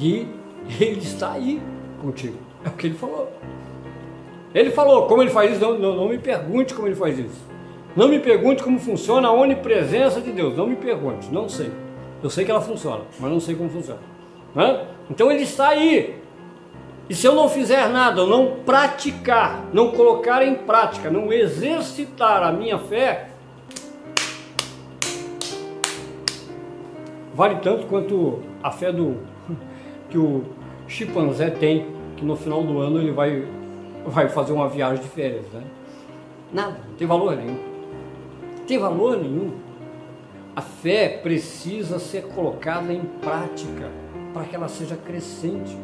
E 0.00 0.28
ele 0.80 1.00
está 1.00 1.32
aí 1.32 1.60
contigo. 2.00 2.38
É 2.64 2.68
o 2.68 2.72
que 2.72 2.86
ele 2.86 2.96
falou. 2.96 3.32
Ele 4.54 4.70
falou, 4.70 5.06
como 5.06 5.22
ele 5.22 5.30
faz 5.30 5.52
isso, 5.52 5.60
não, 5.60 5.78
não, 5.78 5.96
não 5.96 6.08
me 6.08 6.18
pergunte 6.18 6.72
como 6.72 6.88
ele 6.88 6.94
faz 6.94 7.18
isso. 7.18 7.46
Não 7.96 8.08
me 8.08 8.18
pergunte 8.18 8.62
como 8.62 8.78
funciona 8.78 9.28
a 9.28 9.32
onipresença 9.32 10.20
de 10.20 10.30
Deus. 10.30 10.56
Não 10.56 10.66
me 10.66 10.76
pergunte, 10.76 11.28
não 11.32 11.48
sei. 11.48 11.70
Eu 12.22 12.30
sei 12.30 12.44
que 12.44 12.50
ela 12.50 12.60
funciona, 12.60 13.02
mas 13.18 13.30
não 13.30 13.40
sei 13.40 13.54
como 13.54 13.68
funciona. 13.68 14.00
Então 15.10 15.30
ele 15.30 15.42
está 15.42 15.68
aí. 15.68 16.16
E 17.08 17.14
se 17.14 17.26
eu 17.26 17.34
não 17.34 17.48
fizer 17.48 17.88
nada, 17.88 18.20
eu 18.20 18.26
não 18.26 18.56
praticar, 18.66 19.64
não 19.72 19.92
colocar 19.92 20.46
em 20.46 20.54
prática, 20.54 21.10
não 21.10 21.32
exercitar 21.32 22.42
a 22.42 22.52
minha 22.52 22.78
fé, 22.78 23.30
vale 27.34 27.56
tanto 27.56 27.86
quanto 27.86 28.40
a 28.62 28.70
fé 28.70 28.92
do 28.92 29.16
que 30.08 30.18
o 30.18 30.44
chimpanzé 30.86 31.50
tem, 31.50 31.86
que 32.16 32.24
no 32.24 32.36
final 32.36 32.62
do 32.62 32.78
ano 32.78 32.98
ele 32.98 33.12
vai, 33.12 33.46
vai 34.06 34.28
fazer 34.28 34.52
uma 34.52 34.68
viagem 34.68 35.02
de 35.02 35.08
férias. 35.08 35.44
Né? 35.52 35.62
Nada, 36.52 36.80
não 36.88 36.96
tem 36.96 37.06
valor 37.06 37.36
nenhum 37.36 37.68
tem 38.68 38.78
valor 38.78 39.16
nenhum. 39.16 39.52
A 40.54 40.60
fé 40.60 41.08
precisa 41.08 41.98
ser 41.98 42.24
colocada 42.24 42.92
em 42.92 43.00
prática 43.20 43.90
para 44.34 44.44
que 44.44 44.54
ela 44.54 44.68
seja 44.68 44.94
crescente. 44.94 45.76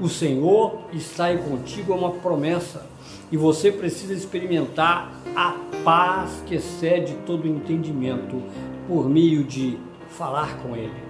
O 0.00 0.08
Senhor 0.08 0.82
está 0.92 1.26
aí 1.26 1.38
contigo 1.38 1.92
é 1.92 1.96
uma 1.96 2.12
promessa 2.12 2.86
e 3.30 3.36
você 3.36 3.72
precisa 3.72 4.14
experimentar 4.14 5.10
a 5.34 5.56
paz 5.82 6.42
que 6.46 6.54
excede 6.54 7.14
todo 7.26 7.48
entendimento 7.48 8.40
por 8.86 9.08
meio 9.08 9.42
de 9.42 9.76
falar 10.10 10.58
com 10.58 10.76
Ele, 10.76 11.02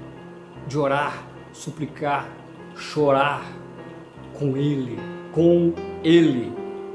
de 0.67 0.79
orar, 0.79 1.25
suplicar, 1.57 2.29
chorar 2.77 3.45
com 4.39 4.57
Ele, 4.57 4.99
com 5.33 5.73
Ele, 6.05 6.53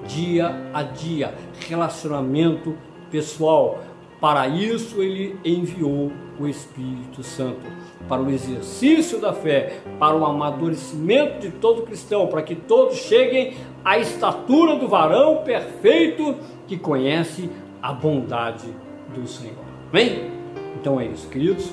dia 0.08 0.70
a 0.74 0.84
dia, 0.84 1.34
relacionamento 1.68 2.76
pessoal, 3.10 3.80
para 4.20 4.48
isso 4.48 5.02
ele 5.02 5.36
enviou 5.44 6.12
o 6.40 6.48
Espírito 6.48 7.24
Santo, 7.24 7.66
para 8.08 8.22
o 8.22 8.30
exercício 8.30 9.20
da 9.20 9.34
fé, 9.34 9.80
para 10.00 10.16
o 10.16 10.26
amadurecimento 10.26 11.40
de 11.40 11.50
todo 11.52 11.82
cristão, 11.82 12.28
para 12.28 12.44
que 12.44 12.56
todos 12.56 12.98
cheguem 12.98 13.56
à 13.84 13.98
estatura 13.98 14.76
do 14.76 14.88
varão 14.88 15.44
perfeito 15.44 16.36
que 16.68 16.78
conhece 16.78 17.50
a 17.82 17.92
bondade 17.92 18.68
do 19.14 19.28
Senhor. 19.28 19.66
Amém? 19.90 20.32
Então 20.80 21.00
é 21.00 21.06
isso, 21.06 21.28
queridos. 21.28 21.72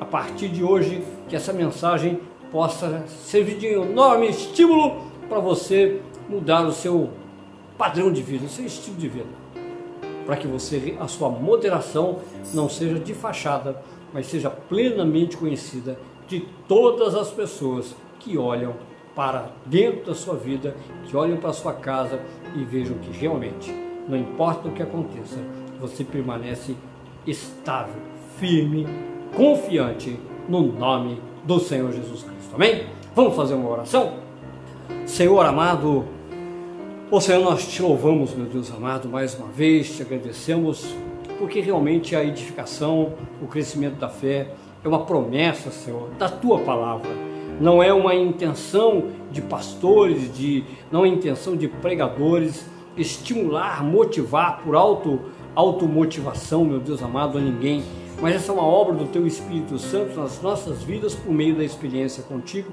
A 0.00 0.04
partir 0.06 0.48
de 0.48 0.64
hoje, 0.64 1.04
que 1.28 1.36
essa 1.36 1.52
mensagem 1.52 2.18
possa 2.50 3.04
servir 3.08 3.58
de 3.58 3.66
enorme 3.66 4.28
estímulo 4.28 5.02
para 5.28 5.38
você 5.38 6.00
mudar 6.28 6.66
o 6.66 6.72
seu 6.72 7.10
padrão 7.78 8.12
de 8.12 8.22
vida, 8.22 8.46
o 8.46 8.48
seu 8.48 8.66
estilo 8.66 8.96
de 8.96 9.08
vida. 9.08 9.40
Para 10.26 10.36
que 10.36 10.46
você 10.46 10.96
a 11.00 11.08
sua 11.08 11.28
moderação 11.28 12.20
não 12.52 12.68
seja 12.68 12.98
de 12.98 13.14
fachada, 13.14 13.82
mas 14.12 14.26
seja 14.26 14.50
plenamente 14.50 15.36
conhecida 15.36 15.98
de 16.28 16.40
todas 16.68 17.14
as 17.14 17.30
pessoas 17.30 17.94
que 18.18 18.36
olham 18.36 18.74
para 19.14 19.50
dentro 19.66 20.06
da 20.06 20.14
sua 20.14 20.36
vida, 20.36 20.76
que 21.04 21.16
olham 21.16 21.36
para 21.36 21.50
a 21.50 21.54
sua 21.54 21.72
casa 21.72 22.20
e 22.54 22.64
vejam 22.64 22.96
que 22.98 23.10
realmente, 23.10 23.74
não 24.08 24.16
importa 24.16 24.68
o 24.68 24.72
que 24.72 24.82
aconteça, 24.82 25.38
você 25.80 26.04
permanece 26.04 26.76
estável, 27.26 28.00
firme, 28.38 28.86
confiante 29.36 30.18
no 30.48 30.62
nome 30.62 31.20
do 31.50 31.58
Senhor 31.58 31.90
Jesus 31.92 32.22
Cristo. 32.22 32.54
Amém? 32.54 32.86
Vamos 33.12 33.34
fazer 33.34 33.54
uma 33.54 33.68
oração? 33.68 34.12
Senhor 35.04 35.44
amado, 35.44 36.04
Ô 37.10 37.20
Senhor, 37.20 37.42
nós 37.42 37.66
te 37.66 37.82
louvamos, 37.82 38.32
meu 38.36 38.46
Deus 38.46 38.70
amado, 38.70 39.08
mais 39.08 39.34
uma 39.34 39.48
vez, 39.48 39.96
te 39.96 40.02
agradecemos, 40.02 40.94
porque 41.40 41.58
realmente 41.58 42.14
a 42.14 42.22
edificação, 42.22 43.14
o 43.42 43.48
crescimento 43.48 43.96
da 43.96 44.08
fé 44.08 44.52
é 44.84 44.86
uma 44.86 45.04
promessa, 45.04 45.72
Senhor, 45.72 46.10
da 46.16 46.28
tua 46.28 46.60
palavra. 46.60 47.10
Não 47.60 47.82
é 47.82 47.92
uma 47.92 48.14
intenção 48.14 49.06
de 49.32 49.42
pastores, 49.42 50.32
de, 50.32 50.62
não 50.92 51.04
é 51.04 51.08
intenção 51.08 51.56
de 51.56 51.66
pregadores 51.66 52.64
estimular, 52.96 53.82
motivar 53.82 54.60
por 54.62 54.76
auto, 54.76 55.18
automotivação, 55.56 56.64
meu 56.64 56.78
Deus 56.78 57.02
amado, 57.02 57.38
a 57.38 57.40
ninguém. 57.40 57.82
Mas 58.20 58.34
essa 58.34 58.52
é 58.52 58.54
uma 58.54 58.66
obra 58.66 58.94
do 58.94 59.06
teu 59.06 59.26
Espírito 59.26 59.78
Santo 59.78 60.18
nas 60.20 60.42
nossas 60.42 60.82
vidas 60.82 61.14
por 61.14 61.32
meio 61.32 61.54
da 61.54 61.64
experiência 61.64 62.22
contigo. 62.22 62.70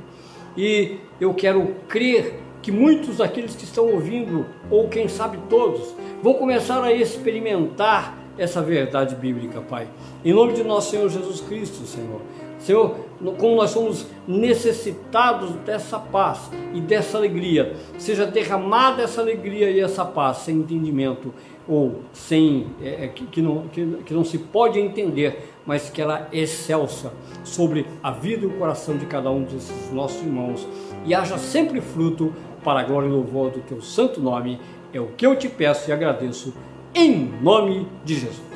E 0.58 0.98
eu 1.22 1.34
quero 1.34 1.76
crer 1.88 2.40
que 2.62 2.72
muitos 2.72 3.18
daqueles 3.18 3.56
que 3.56 3.64
estão 3.64 3.86
ouvindo, 3.86 4.46
ou 4.70 4.90
quem 4.90 5.08
sabe 5.08 5.38
todos, 5.50 5.96
vão 6.22 6.34
começar 6.34 6.84
a 6.84 6.92
experimentar 6.92 8.18
essa 8.38 8.62
verdade 8.62 9.16
bíblica, 9.16 9.62
Pai. 9.62 9.88
Em 10.24 10.34
nome 10.34 10.54
de 10.54 10.64
nosso 10.64 10.92
Senhor 10.92 11.10
Jesus 11.10 11.40
Cristo, 11.42 11.86
Senhor. 11.86 12.22
Senhor, 12.60 12.98
como 13.38 13.56
nós 13.56 13.70
somos 13.70 14.06
necessitados 14.28 15.52
dessa 15.58 16.00
paz 16.00 16.50
e 16.74 16.82
dessa 16.82 17.18
alegria, 17.18 17.74
seja 17.98 18.26
derramada 18.26 19.04
essa 19.04 19.22
alegria 19.22 19.70
e 19.70 19.80
essa 19.80 20.04
paz 20.04 20.40
sem 20.40 20.58
entendimento 20.58 21.34
ou 21.68 22.02
sem 22.14 22.68
é, 22.82 23.06
é, 23.06 23.08
que, 23.08 23.26
que, 23.26 23.42
não, 23.42 23.68
que, 23.68 23.86
que 24.06 24.14
não 24.14 24.24
se 24.24 24.38
pode 24.38 24.80
entender, 24.80 25.54
mas 25.66 25.90
que 25.90 26.02
ela 26.02 26.28
é 26.32 26.40
excelsa 26.40 27.12
sobre 27.44 27.86
a 28.02 28.12
vida 28.12 28.44
e 28.44 28.48
o 28.48 28.58
coração 28.58 28.98
de 28.98 29.06
cada 29.06 29.30
um 29.30 29.44
desses 29.44 29.92
nossos 29.92 30.22
irmãos 30.22 30.68
e 31.06 31.14
haja 31.14 31.38
sempre 31.38 31.82
fruto 31.82 32.34
para 32.64 32.80
a 32.80 32.84
glória 32.84 33.08
e 33.08 33.12
louvor 33.12 33.52
do 33.52 33.60
teu 33.60 33.82
santo 33.82 34.22
nome. 34.22 34.60
É 34.94 35.00
o 35.00 35.08
que 35.08 35.26
eu 35.26 35.36
te 35.36 35.50
peço 35.50 35.90
e 35.90 35.94
agradeço 35.94 36.54
em 36.94 37.32
nome 37.42 37.88
de 38.04 38.16
Jesus. 38.16 38.47